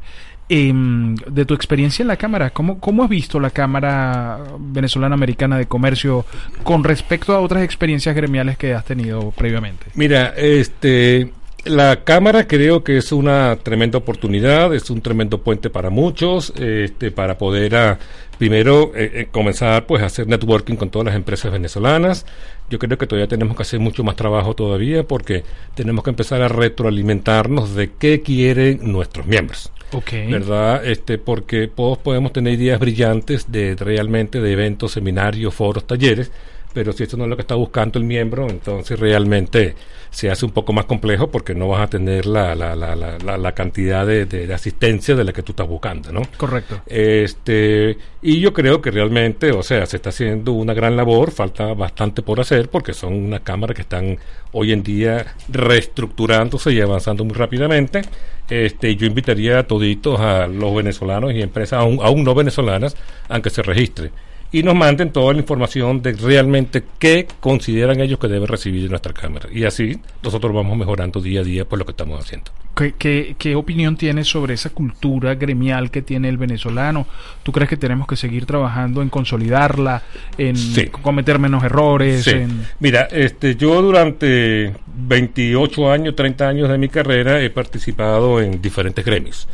Em, 0.53 1.15
de 1.15 1.45
tu 1.45 1.55
experiencia 1.55 2.03
en 2.03 2.09
la 2.09 2.17
Cámara, 2.17 2.51
¿cómo, 2.51 2.81
¿cómo 2.81 3.05
has 3.05 3.09
visto 3.09 3.39
la 3.39 3.51
Cámara 3.51 4.41
Venezolana 4.59 5.15
Americana 5.15 5.57
de 5.57 5.67
Comercio 5.67 6.27
con 6.65 6.83
respecto 6.83 7.33
a 7.33 7.39
otras 7.39 7.63
experiencias 7.63 8.17
gremiales 8.17 8.59
que 8.59 8.75
has 8.75 8.85
tenido 8.85 9.31
previamente? 9.31 9.87
Mira, 9.95 10.35
este, 10.37 11.33
la 11.65 12.05
cámara 12.05 12.47
creo 12.47 12.85
que 12.85 12.97
es 12.97 13.13
una 13.13 13.57
tremenda 13.57 13.99
oportunidad, 13.99 14.75
es 14.75 14.91
un 14.91 15.01
tremendo 15.01 15.43
puente 15.43 15.71
para 15.71 15.91
muchos, 15.91 16.53
este, 16.57 17.11
para 17.11 17.39
poder 17.39 17.77
a, 17.77 17.99
primero 18.39 18.93
eh, 18.95 19.11
eh, 19.15 19.29
comenzar 19.31 19.87
pues 19.87 20.03
a 20.03 20.07
hacer 20.07 20.27
networking 20.27 20.77
con 20.77 20.89
todas 20.89 21.07
las 21.07 21.15
empresas 21.15 21.53
venezolanas. 21.53 22.25
Yo 22.71 22.79
creo 22.79 22.97
que 22.97 23.07
todavía 23.07 23.29
tenemos 23.29 23.55
que 23.55 23.63
hacer 23.63 23.81
mucho 23.81 24.03
más 24.03 24.17
trabajo 24.17 24.55
todavía 24.55 25.03
porque 25.05 25.45
tenemos 25.75 26.05
que 26.05 26.11
empezar 26.11 26.41
a 26.41 26.49
retroalimentarnos 26.49 27.75
de 27.75 27.91
qué 27.93 28.23
quieren 28.23 28.81
nuestros 28.83 29.27
miembros. 29.27 29.71
Ok. 29.93 30.13
¿verdad? 30.31 30.85
Este, 30.87 31.19
porque 31.19 31.67
todos 31.69 31.99
podemos 31.99 32.33
tener 32.33 32.55
ideas 32.55 32.79
brillantes 32.79 33.51
de 33.51 33.75
realmente 33.75 34.41
de 34.41 34.53
eventos, 34.53 34.93
seminarios, 34.93 35.53
foros, 35.53 35.87
talleres, 35.87 36.31
pero 36.73 36.93
si 36.93 37.03
eso 37.05 37.17
no 37.17 37.25
es 37.25 37.31
lo 37.31 37.37
que 37.37 37.43
está 37.43 37.55
buscando 37.57 37.99
el 37.99 38.05
miembro, 38.05 38.49
entonces 38.49 38.99
realmente 38.99 39.75
se 40.11 40.31
hace 40.31 40.45
un 40.45 40.51
poco 40.53 40.73
más 40.73 40.87
complejo 40.87 41.31
porque 41.31 41.55
no 41.55 41.69
vas 41.69 41.83
a 41.83 41.87
tener 41.89 42.27
la, 42.27 42.55
la, 42.57 42.75
la, 42.75 42.97
la, 42.97 43.17
la- 43.19 43.39
la 43.39 43.53
cantidad 43.55 44.05
de, 44.07 44.27
de- 44.27 44.47
de 44.47 44.55
asistencia 44.55 45.15
de 45.15 45.23
la 45.25 45.33
que 45.33 45.43
tú 45.43 45.53
estás 45.53 45.69
buscando, 45.69 46.13
¿no? 46.13 46.23
Correcto. 46.37 46.81
Este, 46.87 47.97
y 48.23 48.41
yo 48.41 48.53
creo 48.53 48.81
que 48.83 48.91
realmente, 48.91 49.53
o 49.53 49.63
sea, 49.63 49.87
se 49.87 49.97
está 49.97 50.09
haciendo 50.11 50.53
una 50.53 50.75
gran 50.75 50.97
labor, 50.97 51.31
falta 51.31 51.75
bastante 51.75 52.23
por 52.23 52.41
hacer 52.41 52.69
porque 52.69 52.93
son 52.93 53.15
unas 53.15 53.41
cámaras 53.41 53.75
que 53.77 53.83
están 53.83 54.19
hoy 54.53 54.73
en 54.73 54.83
día 54.83 55.35
reestructurándose 55.49 56.73
y 56.73 56.81
avanzando 56.81 57.25
muy 57.25 57.35
rápidamente. 57.35 58.03
Este, 58.49 58.97
yo 58.97 59.07
invitaría 59.07 59.61
a 59.61 59.63
toditos 59.67 60.19
a 60.21 60.47
los 60.47 60.75
venezolanos 60.75 61.33
y 61.33 61.41
empresas 61.43 61.81
aún, 61.81 61.99
aún 62.03 62.25
no 62.25 62.35
venezolanas 62.35 62.97
a 63.29 63.41
que 63.41 63.51
se 63.51 63.63
registren 63.63 64.11
y 64.53 64.63
nos 64.65 64.75
manden 64.75 65.13
toda 65.13 65.33
la 65.33 65.39
información 65.39 66.03
de 66.03 66.13
realmente 66.15 66.83
qué 66.99 67.27
consideran 67.39 68.01
ellos 68.01 68.19
que 68.19 68.27
deben 68.29 68.49
recibir 68.49 68.91
nuestra 68.91 69.13
cámara. 69.13 69.49
Y 69.53 69.65
así 69.65 69.99
nosotros 70.23 70.53
vamos 70.53 70.77
mejorando 70.77 71.21
día 71.21 71.41
a 71.41 71.45
día 71.45 71.65
por 71.65 71.79
lo 71.79 71.85
que 71.85 71.93
estamos 71.93 72.21
haciendo. 72.21 72.51
¿Qué, 72.75 72.95
qué, 72.99 73.37
qué 73.39 73.55
opinión 73.57 73.97
tienes 73.97 74.27
sobre 74.29 74.55
esa 74.55 74.71
cultura 74.71 75.35
gremial 75.35 75.91
que 75.91 76.03
tiene 76.03 76.29
el 76.29 76.37
venezolano? 76.37 77.07
¿Tú 77.43 77.53
crees 77.53 77.69
que 77.69 77.77
tenemos 77.77 78.07
que 78.09 78.17
seguir 78.17 78.47
trabajando 78.47 79.03
en 79.03 79.09
consolidarla, 79.09 80.03
en 80.39 80.57
Sí. 80.57 80.87
cometer 80.87 81.39
menos 81.39 81.63
errores? 81.63 82.25
Sí. 82.25 82.31
en- 82.31 82.67
Mira, 82.81 83.03
este, 83.11 83.55
yo 83.57 83.81
durante 83.83 84.75
28 84.97 85.91
años, 85.93 86.17
30 86.17 86.49
años 86.49 86.69
de 86.69 86.79
mi 86.79 86.89
carrera 86.89 87.41
he 87.43 87.51
participado 87.51 88.41
en 88.41 88.61
diferentes 88.63 89.05
gremios. 89.05 89.47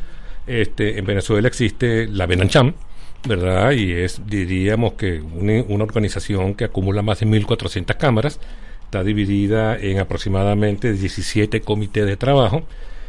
Este, 0.47 0.99
en 0.99 1.05
Venezuela 1.05 1.49
existe 1.49 2.07
la 2.07 2.27
Benancham, 2.27 2.73
¿verdad? 3.27 3.73
Y 3.73 3.93
es, 3.93 4.21
diríamos 4.27 4.95
que 4.95 5.21
una, 5.21 5.63
una 5.69 5.85
organización 5.85 6.55
que 6.55 6.65
acumula 6.65 7.03
más 7.03 7.21
de 7.21 7.27
1.400 7.27 7.97
cámaras, 7.97 8.41
está 8.85 9.03
dividida 9.03 9.77
en 9.77 9.99
aproximadamente 9.99 10.93
17 10.93 11.61
comités 11.61 12.07
de 12.07 12.17
trabajo 12.17 12.63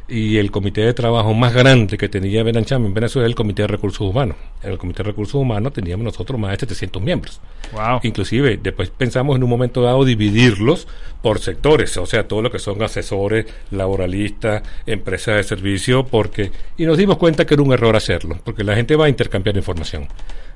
y 0.10 0.38
el 0.38 0.52
comité 0.52 0.82
de 0.82 0.94
trabajo 0.94 1.34
más 1.34 1.54
grande 1.54 1.98
que 1.98 2.08
tenía 2.08 2.44
Benancham 2.44 2.86
en 2.86 2.94
Venezuela 2.94 3.26
era 3.26 3.30
el 3.30 3.36
Comité 3.36 3.64
de 3.64 3.68
Recursos 3.68 4.02
Humanos. 4.02 4.38
En 4.64 4.72
el 4.72 4.78
Comité 4.78 5.04
de 5.04 5.10
Recursos 5.10 5.36
Humanos 5.36 5.74
teníamos 5.74 6.06
nosotros 6.06 6.40
más 6.40 6.52
de 6.52 6.58
700 6.58 7.02
miembros. 7.02 7.42
Wow. 7.74 8.00
Inclusive, 8.04 8.58
después 8.58 8.90
pensamos 8.90 9.36
en 9.36 9.44
un 9.44 9.50
momento 9.50 9.82
dado 9.82 10.06
dividirlos 10.06 10.88
por 11.22 11.40
sectores, 11.40 11.98
o 11.98 12.06
sea, 12.06 12.28
todo 12.28 12.42
lo 12.42 12.52
que 12.52 12.60
son 12.60 12.82
asesores, 12.82 13.46
laboralistas, 13.72 14.64
empresas 14.86 15.36
de 15.36 15.44
servicio, 15.44 16.06
porque 16.06 16.52
y 16.78 16.86
nos 16.86 16.98
dimos 16.98 17.18
cuenta 17.18 17.46
que 17.46 17.56
era 17.56 17.64
un 17.64 17.74
error 17.74 17.96
hacerlo, 17.96 18.40
porque 18.44 18.64
la 18.64 18.76
gente 18.76 18.96
va 18.96 19.06
a 19.06 19.10
intercambiar 19.10 19.58
información, 19.58 20.08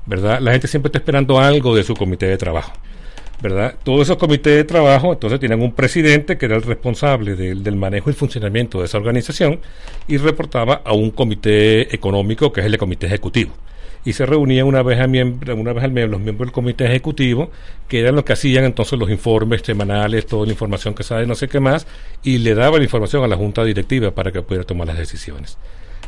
¿verdad? 0.06 0.40
La 0.40 0.52
gente 0.52 0.66
siempre 0.66 0.88
está 0.88 0.98
esperando 0.98 1.38
algo 1.38 1.76
de 1.76 1.82
su 1.82 1.94
comité 1.94 2.26
de 2.26 2.38
trabajo. 2.38 2.72
¿Verdad? 3.42 3.74
Todos 3.82 4.02
esos 4.02 4.16
comités 4.16 4.54
de 4.54 4.64
trabajo, 4.64 5.12
entonces 5.12 5.40
tenían 5.40 5.60
un 5.60 5.72
presidente 5.72 6.38
que 6.38 6.46
era 6.46 6.54
el 6.54 6.62
responsable 6.62 7.34
del, 7.34 7.76
manejo 7.76 8.08
y 8.08 8.12
funcionamiento 8.12 8.78
de 8.78 8.84
esa 8.84 8.98
organización 8.98 9.58
y 10.06 10.16
reportaba 10.16 10.80
a 10.84 10.92
un 10.92 11.10
comité 11.10 11.92
económico 11.92 12.52
que 12.52 12.60
es 12.60 12.66
el 12.66 12.78
comité 12.78 13.08
ejecutivo. 13.08 13.52
Y 14.04 14.12
se 14.12 14.26
reunían 14.26 14.66
una 14.66 14.82
vez, 14.82 14.98
a 15.00 15.06
una 15.06 15.72
vez 15.72 15.84
al 15.84 15.92
mes 15.92 16.08
los 16.08 16.20
miembros 16.20 16.48
del 16.48 16.52
comité 16.52 16.86
ejecutivo, 16.86 17.50
que 17.88 18.00
eran 18.00 18.14
los 18.14 18.24
que 18.24 18.32
hacían 18.32 18.64
entonces 18.64 18.98
los 18.98 19.10
informes 19.10 19.62
semanales, 19.62 20.26
toda 20.26 20.46
la 20.46 20.52
información 20.52 20.94
que 20.94 21.02
sabe, 21.02 21.26
no 21.26 21.34
sé 21.34 21.48
qué 21.48 21.60
más, 21.60 21.86
y 22.22 22.38
le 22.38 22.54
daban 22.54 22.78
la 22.78 22.84
información 22.84 23.24
a 23.24 23.28
la 23.28 23.36
junta 23.36 23.64
directiva 23.64 24.12
para 24.12 24.30
que 24.30 24.42
pudiera 24.42 24.64
tomar 24.64 24.86
las 24.86 24.98
decisiones. 24.98 25.58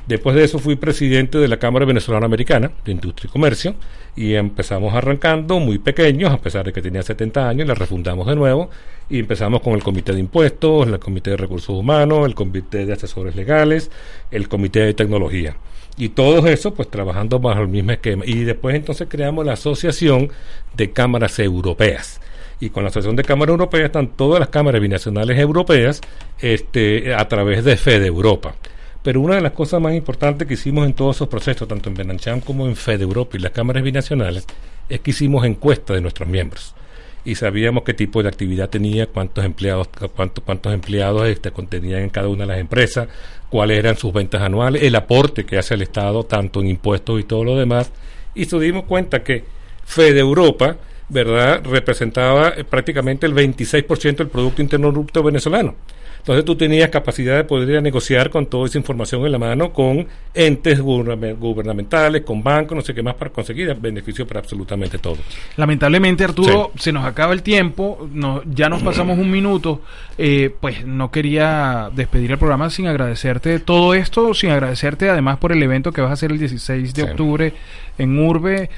Después 0.07 0.37
de 0.37 0.45
eso 0.45 0.59
fui 0.59 0.77
presidente 0.77 1.39
de 1.39 1.49
la 1.49 1.59
Cámara 1.59 1.87
Venezolana 1.87 2.27
Americana 2.27 2.71
de 2.85 2.93
Industria 2.93 3.29
y 3.29 3.33
Comercio 3.33 3.75
y 4.15 4.35
empezamos 4.35 4.93
arrancando 4.95 5.59
muy 5.61 5.79
pequeños, 5.79 6.31
a 6.31 6.39
pesar 6.39 6.67
de 6.67 6.73
que 6.73 6.83
tenía 6.83 7.03
70 7.03 7.49
años, 7.49 7.67
la 7.67 7.75
refundamos 7.75 8.27
de 8.27 8.37
nuevo 8.37 8.69
y 9.09 9.19
empezamos 9.19 9.63
con 9.63 9.73
el 9.73 9.83
Comité 9.83 10.13
de 10.13 10.21
Impuestos, 10.21 10.87
el 10.87 10.99
Comité 10.99 11.31
de 11.31 11.37
Recursos 11.39 11.71
Humanos, 11.71 12.27
el 12.27 12.35
Comité 12.35 12.85
de 12.85 12.93
Asesores 12.93 13.35
Legales, 13.35 13.91
el 14.31 14.49
Comité 14.49 14.81
de 14.81 14.93
Tecnología. 14.93 15.57
Y 15.97 16.11
todo 16.11 16.47
eso, 16.49 16.75
pues 16.75 16.91
trabajando 16.91 17.39
bajo 17.39 17.63
el 17.63 17.69
mismo 17.69 17.93
esquema. 17.93 18.25
Y 18.27 18.45
después 18.45 18.75
entonces 18.75 19.07
creamos 19.09 19.47
la 19.47 19.53
Asociación 19.53 20.31
de 20.77 20.91
Cámaras 20.91 21.39
Europeas 21.39 22.21
y 22.61 22.71
con 22.71 22.83
la 22.83 22.91
Asociación 22.91 23.17
de 23.17 23.25
Cámaras 23.25 23.53
Europeas 23.53 23.85
están 23.85 24.09
todas 24.09 24.41
las 24.41 24.49
cámaras 24.49 24.81
binacionales 24.81 25.39
europeas 25.39 26.01
este, 26.41 27.15
a 27.15 27.27
través 27.29 27.65
de 27.65 27.77
FEDE 27.77 28.07
Europa. 28.07 28.55
Pero 29.05 29.21
una 29.21 29.35
de 29.35 29.43
las 29.43 29.53
cosas 29.53 29.83
más 29.83 29.93
importantes 29.93 30.49
que 30.49 30.55
hicimos 30.55 30.87
en 30.87 30.95
todos 30.95 31.17
esos 31.17 31.29
procesos, 31.29 31.69
tanto 31.69 31.91
en 31.91 31.95
Benancham 31.95 32.41
como 32.41 32.67
en 32.67 32.75
FEDE 32.75 33.05
Europa 33.05 33.37
y 33.37 33.41
las 33.41 33.53
cámaras 33.53 33.83
binacionales, 33.83 34.47
es 34.89 35.01
que 35.01 35.11
hicimos 35.11 35.45
encuestas 35.45 35.97
de 35.97 36.01
nuestros 36.01 36.27
miembros. 36.27 36.75
Y 37.23 37.35
sabíamos 37.35 37.85
qué 37.85 37.93
tipo 37.93 38.23
de 38.23 38.31
actividad 38.31 38.71
tenía, 38.71 39.07
cuántos 39.07 39.45
empleados, 39.45 39.91
cuántos 40.47 40.73
empleados 40.73 41.29
este, 41.29 41.51
contenían 41.51 42.01
en 42.01 42.09
cada 42.09 42.29
una 42.29 42.45
de 42.45 42.47
las 42.47 42.59
empresas, 42.59 43.09
cuáles 43.51 43.79
eran 43.79 43.99
sus 43.99 44.11
ventas 44.11 44.41
anuales, 44.41 44.83
el 44.83 44.95
aporte 44.95 45.45
que 45.45 45.59
hace 45.59 45.75
el 45.75 45.83
Estado, 45.83 46.25
tanto 46.25 46.61
en 46.61 46.69
impuestos 46.69 47.21
y 47.21 47.25
todo 47.25 47.45
lo 47.45 47.59
demás. 47.59 47.93
Y 48.35 48.47
nos 48.47 48.61
dimos 48.63 48.85
cuenta 48.85 49.23
que 49.23 49.45
FEDE 49.85 50.21
Europa, 50.21 50.79
¿verdad?, 51.11 51.63
representaba 51.63 52.55
eh, 52.57 52.65
prácticamente 52.65 53.27
el 53.27 53.35
26% 53.35 54.17
del 54.17 54.29
Producto 54.29 54.63
Interno 54.63 54.91
Bruto 54.93 55.23
venezolano. 55.23 55.75
Entonces 56.25 56.47
tú 56.47 56.57
tenías 56.57 56.89
capacidad 56.89 57.37
de 57.37 57.45
poder 57.45 57.69
ir 57.69 57.77
a 57.77 57.81
negociar 57.83 58.31
con 58.31 58.47
toda 58.47 58.65
esa 58.67 58.79
información 58.79 59.27
en 59.27 59.33
la 59.33 59.39
mano 59.39 59.75
con 59.75 60.07
entes 60.33 60.81
gubername- 60.83 61.37
gubernamentales, 61.39 62.23
con 62.23 62.43
bancos, 62.43 62.75
no 62.75 62.81
sé 62.81 62.95
qué 62.95 63.03
más, 63.03 63.15
para 63.17 63.31
conseguir 63.31 63.75
beneficios 63.75 64.27
para 64.27 64.41
absolutamente 64.41 64.97
todo. 64.97 65.19
Lamentablemente, 65.59 66.25
Arturo, 66.25 66.71
se 66.79 66.93
nos 66.93 67.05
acaba 67.05 67.35
el 67.35 67.43
tiempo, 67.43 68.09
no, 68.11 68.43
ya 68.47 68.71
nos 68.71 68.83
pasamos 68.83 69.19
un 69.19 69.31
minuto, 69.31 69.83
eh, 70.17 70.51
pues 70.61 70.87
no 70.87 71.11
quería 71.11 71.91
despedir 71.95 72.31
el 72.33 72.39
programa 72.39 72.71
sin 72.71 72.87
agradecerte 72.87 73.59
todo 73.61 73.93
esto, 73.93 74.33
sin 74.33 74.49
agradecerte 74.51 75.11
además 75.11 75.37
por 75.37 75.53
el 75.53 75.63
evento 75.63 75.93
que 75.93 76.01
vas 76.01 76.09
a 76.11 76.15
hacer 76.15 76.33
el 76.33 76.39
16 76.39 76.95
de 76.95 77.03
Sí. 77.03 77.09
octubre 77.11 77.53
en 77.99 78.19
Urbe, 78.19 78.71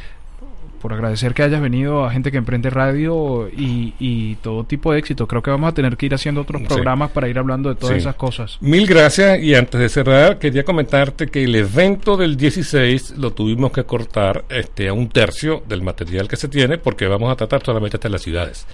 por 0.87 0.93
agradecer 0.95 1.35
que 1.35 1.43
hayas 1.43 1.61
venido 1.61 2.05
a 2.05 2.13
Gente 2.13 2.31
que 2.31 2.37
Emprende 2.39 2.71
Radio 2.71 3.49
y, 3.49 3.95
y 3.99 4.37
todo 4.37 4.63
tipo 4.63 4.93
de 4.93 5.01
éxito. 5.01 5.27
Creo 5.27 5.43
que 5.43 5.51
vamos 5.51 5.69
a 5.71 5.75
tener 5.75 5.97
que 5.97 6.07
ir 6.07 6.15
haciendo 6.15 6.43
otros 6.43 6.63
Sí. 6.63 6.69
programas 6.69 7.11
para 7.11 7.29
ir 7.29 7.41
hablando 7.41 7.69
de 7.71 7.75
todas 7.75 7.95
Sí. 7.95 7.99
esas 8.03 8.15
cosas. 8.15 8.57
Mil 8.61 8.87
gracias 8.87 9.43
y 9.43 9.57
antes 9.57 9.81
de 9.81 9.89
cerrar 9.89 10.39
quería 10.39 10.63
comentarte 10.63 11.27
que 11.27 11.43
el 11.43 11.57
evento 11.57 12.17
del 12.17 12.37
16 12.37 13.15
lo 13.19 13.33
tuvimos 13.33 13.73
que 13.73 13.83
cortar 13.83 14.45
este, 14.49 14.87
a 14.87 14.93
un 14.93 15.09
tercio 15.09 15.65
del 15.69 15.83
material 15.83 16.29
que 16.29 16.37
se 16.37 16.47
tiene 16.47 16.79
porque 16.79 17.09
vamos 17.09 17.33
a 17.33 17.35
tratar 17.35 17.65
solamente 17.65 17.97
hasta 17.97 18.09
las 18.09 18.23
ciudades. 18.23 18.65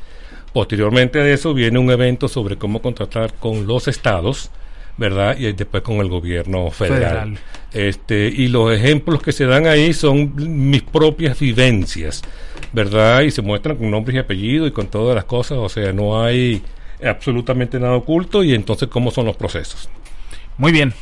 Posteriormente 0.52 1.18
a 1.18 1.26
eso 1.26 1.54
viene 1.54 1.78
un 1.78 1.90
evento 1.90 2.28
sobre 2.28 2.56
cómo 2.58 2.82
contratar 2.82 3.32
con 3.40 3.66
los 3.66 3.88
estados, 3.88 4.50
¿verdad? 4.96 5.36
Y 5.38 5.52
después 5.52 5.82
con 5.82 5.96
el 5.96 6.08
gobierno 6.08 6.70
federal. 6.70 7.00
Federal. 7.00 7.38
Este, 7.72 8.26
y 8.28 8.48
los 8.48 8.72
ejemplos 8.72 9.22
que 9.22 9.32
se 9.32 9.46
dan 9.46 9.66
ahí 9.66 9.94
son 9.94 10.32
mis 10.68 10.82
propias 10.82 11.38
vivencias, 11.38 12.22
¿verdad? 12.72 13.22
Y 13.22 13.30
se 13.30 13.40
muestran 13.40 13.76
con 13.76 13.90
nombres 13.90 14.16
y 14.16 14.18
apellidos 14.18 14.68
y 14.68 14.72
con 14.72 14.88
todas 14.88 15.14
las 15.14 15.24
cosas, 15.24 15.58
o 15.58 15.68
sea, 15.68 15.92
no 15.92 16.22
hay 16.22 16.62
absolutamente 17.02 17.80
nada 17.80 17.94
oculto 17.94 18.44
y 18.44 18.54
entonces 18.54 18.88
cómo 18.88 19.10
son 19.10 19.26
los 19.26 19.36
procesos. 19.36 19.88
Muy 20.58 20.70
bien. 20.70 20.92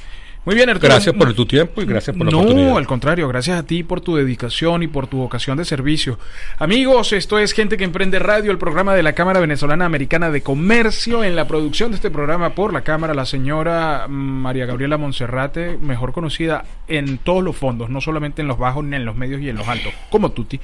Muy 0.46 0.55
bien, 0.55 0.70
Arturo. 0.70 0.88
Gracias 0.88 1.14
por 1.14 1.35
tu 1.35 1.44
tiempo 1.44 1.83
y 1.83 1.85
gracias 1.85 2.16
por 2.16 2.24
la 2.24 2.33
no, 2.33 2.38
oportunidad. 2.38 2.79
al 2.79 2.87
contrario, 2.87 3.29
gracias 3.29 3.59
a 3.59 3.66
ti 3.66 3.83
por 3.83 4.00
tu 4.00 4.16
dedicación 4.16 4.83
y 4.83 4.88
por 4.88 5.07
tu 5.07 5.18
vocación 5.18 5.59
de 5.59 5.66
servicio. 5.66 6.18
Amigos, 6.59 7.12
esto 7.12 7.38
es 7.38 7.53
Gente 7.53 7.76
que 7.76 7.85
Emprende 7.85 8.18
Radio, 8.18 8.50
el 8.50 8.57
programa 8.57 8.94
de 8.94 9.03
la 9.03 9.12
Cámara 9.12 9.40
Venezolana 9.40 9.85
Americana 9.85 10.31
de 10.31 10.40
Comercio. 10.40 11.24
En 11.24 11.37
la 11.37 11.46
producción 11.46 11.90
de 11.90 11.96
este 11.96 12.11
programa 12.11 12.55
por 12.55 12.72
la 12.72 12.81
Cámara, 12.81 13.12
la 13.12 13.26
señora 13.26 14.07
María 14.09 14.64
Gabriela 14.64 14.96
Monserrate, 14.96 15.76
mejor 15.76 16.12
conocida 16.12 16.64
en 16.88 17.18
todos 17.18 17.44
los 17.44 17.55
fondos, 17.55 17.90
no 17.90 18.00
solamente 18.00 18.40
en 18.40 18.48
los 18.48 18.57
bajos, 18.57 18.83
ni 18.83 18.96
en 18.96 19.05
los 19.05 19.16
medios 19.16 19.42
y 19.42 19.50
en 19.50 19.57
los 19.57 19.68
altos, 19.68 19.92
como 20.09 20.33
Tuti, 20.33 20.59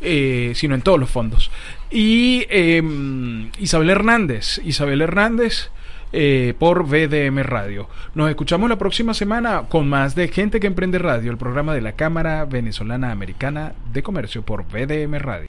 eh, 0.00 0.52
sino 0.54 0.74
en 0.74 0.80
todos 0.80 0.98
los 0.98 1.10
fondos. 1.10 1.50
Y 1.90 2.46
eh, 2.48 2.82
Isabel 3.58 3.90
Hernández, 3.90 4.62
Isabel 4.64 5.02
Hernández 5.02 5.70
eh, 6.12 6.54
por 6.58 6.84
VDM 6.84 7.42
Radio. 7.42 7.88
Nos 8.14 8.28
escuchamos 8.30 8.68
la 8.68 8.78
próxima 8.78 9.14
semana 9.14 9.64
con 9.68 9.88
más 9.88 10.14
de 10.14 10.28
Gente 10.28 10.60
que 10.60 10.66
Emprende 10.66 10.98
Radio, 10.98 11.30
el 11.30 11.38
programa 11.38 11.74
de 11.74 11.80
la 11.80 11.92
Cámara 11.92 12.44
Venezolana 12.44 13.10
Americana 13.10 13.72
de 13.92 14.02
Comercio 14.02 14.42
por 14.42 14.64
VDM 14.64 15.18
Radio. 15.18 15.48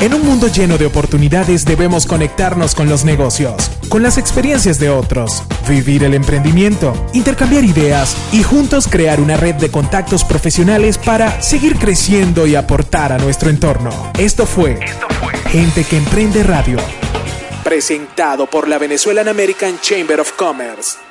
En 0.00 0.14
un 0.14 0.24
mundo 0.24 0.48
lleno 0.48 0.78
de 0.78 0.86
oportunidades 0.86 1.66
debemos 1.66 2.06
conectarnos 2.06 2.74
con 2.74 2.88
los 2.88 3.04
negocios, 3.04 3.70
con 3.90 4.02
las 4.02 4.16
experiencias 4.16 4.78
de 4.80 4.88
otros, 4.88 5.44
vivir 5.68 6.04
el 6.04 6.14
emprendimiento, 6.14 6.94
intercambiar 7.12 7.64
ideas 7.64 8.16
y 8.32 8.42
juntos 8.42 8.88
crear 8.88 9.20
una 9.20 9.36
red 9.36 9.56
de 9.56 9.70
contactos 9.70 10.24
profesionales 10.24 10.96
para 10.96 11.42
seguir 11.42 11.76
creciendo 11.76 12.46
y 12.46 12.54
aportar 12.54 13.12
a 13.12 13.18
nuestro 13.18 13.50
entorno. 13.50 13.90
Esto 14.18 14.46
fue, 14.46 14.80
Gente 15.50 15.84
que 15.84 15.98
Emprende 15.98 16.44
Radio, 16.44 16.78
presentado 17.62 18.46
por 18.46 18.68
la 18.68 18.78
Venezuelan 18.78 19.28
American 19.28 19.78
Chamber 19.80 20.20
of 20.20 20.32
Commerce. 20.32 21.09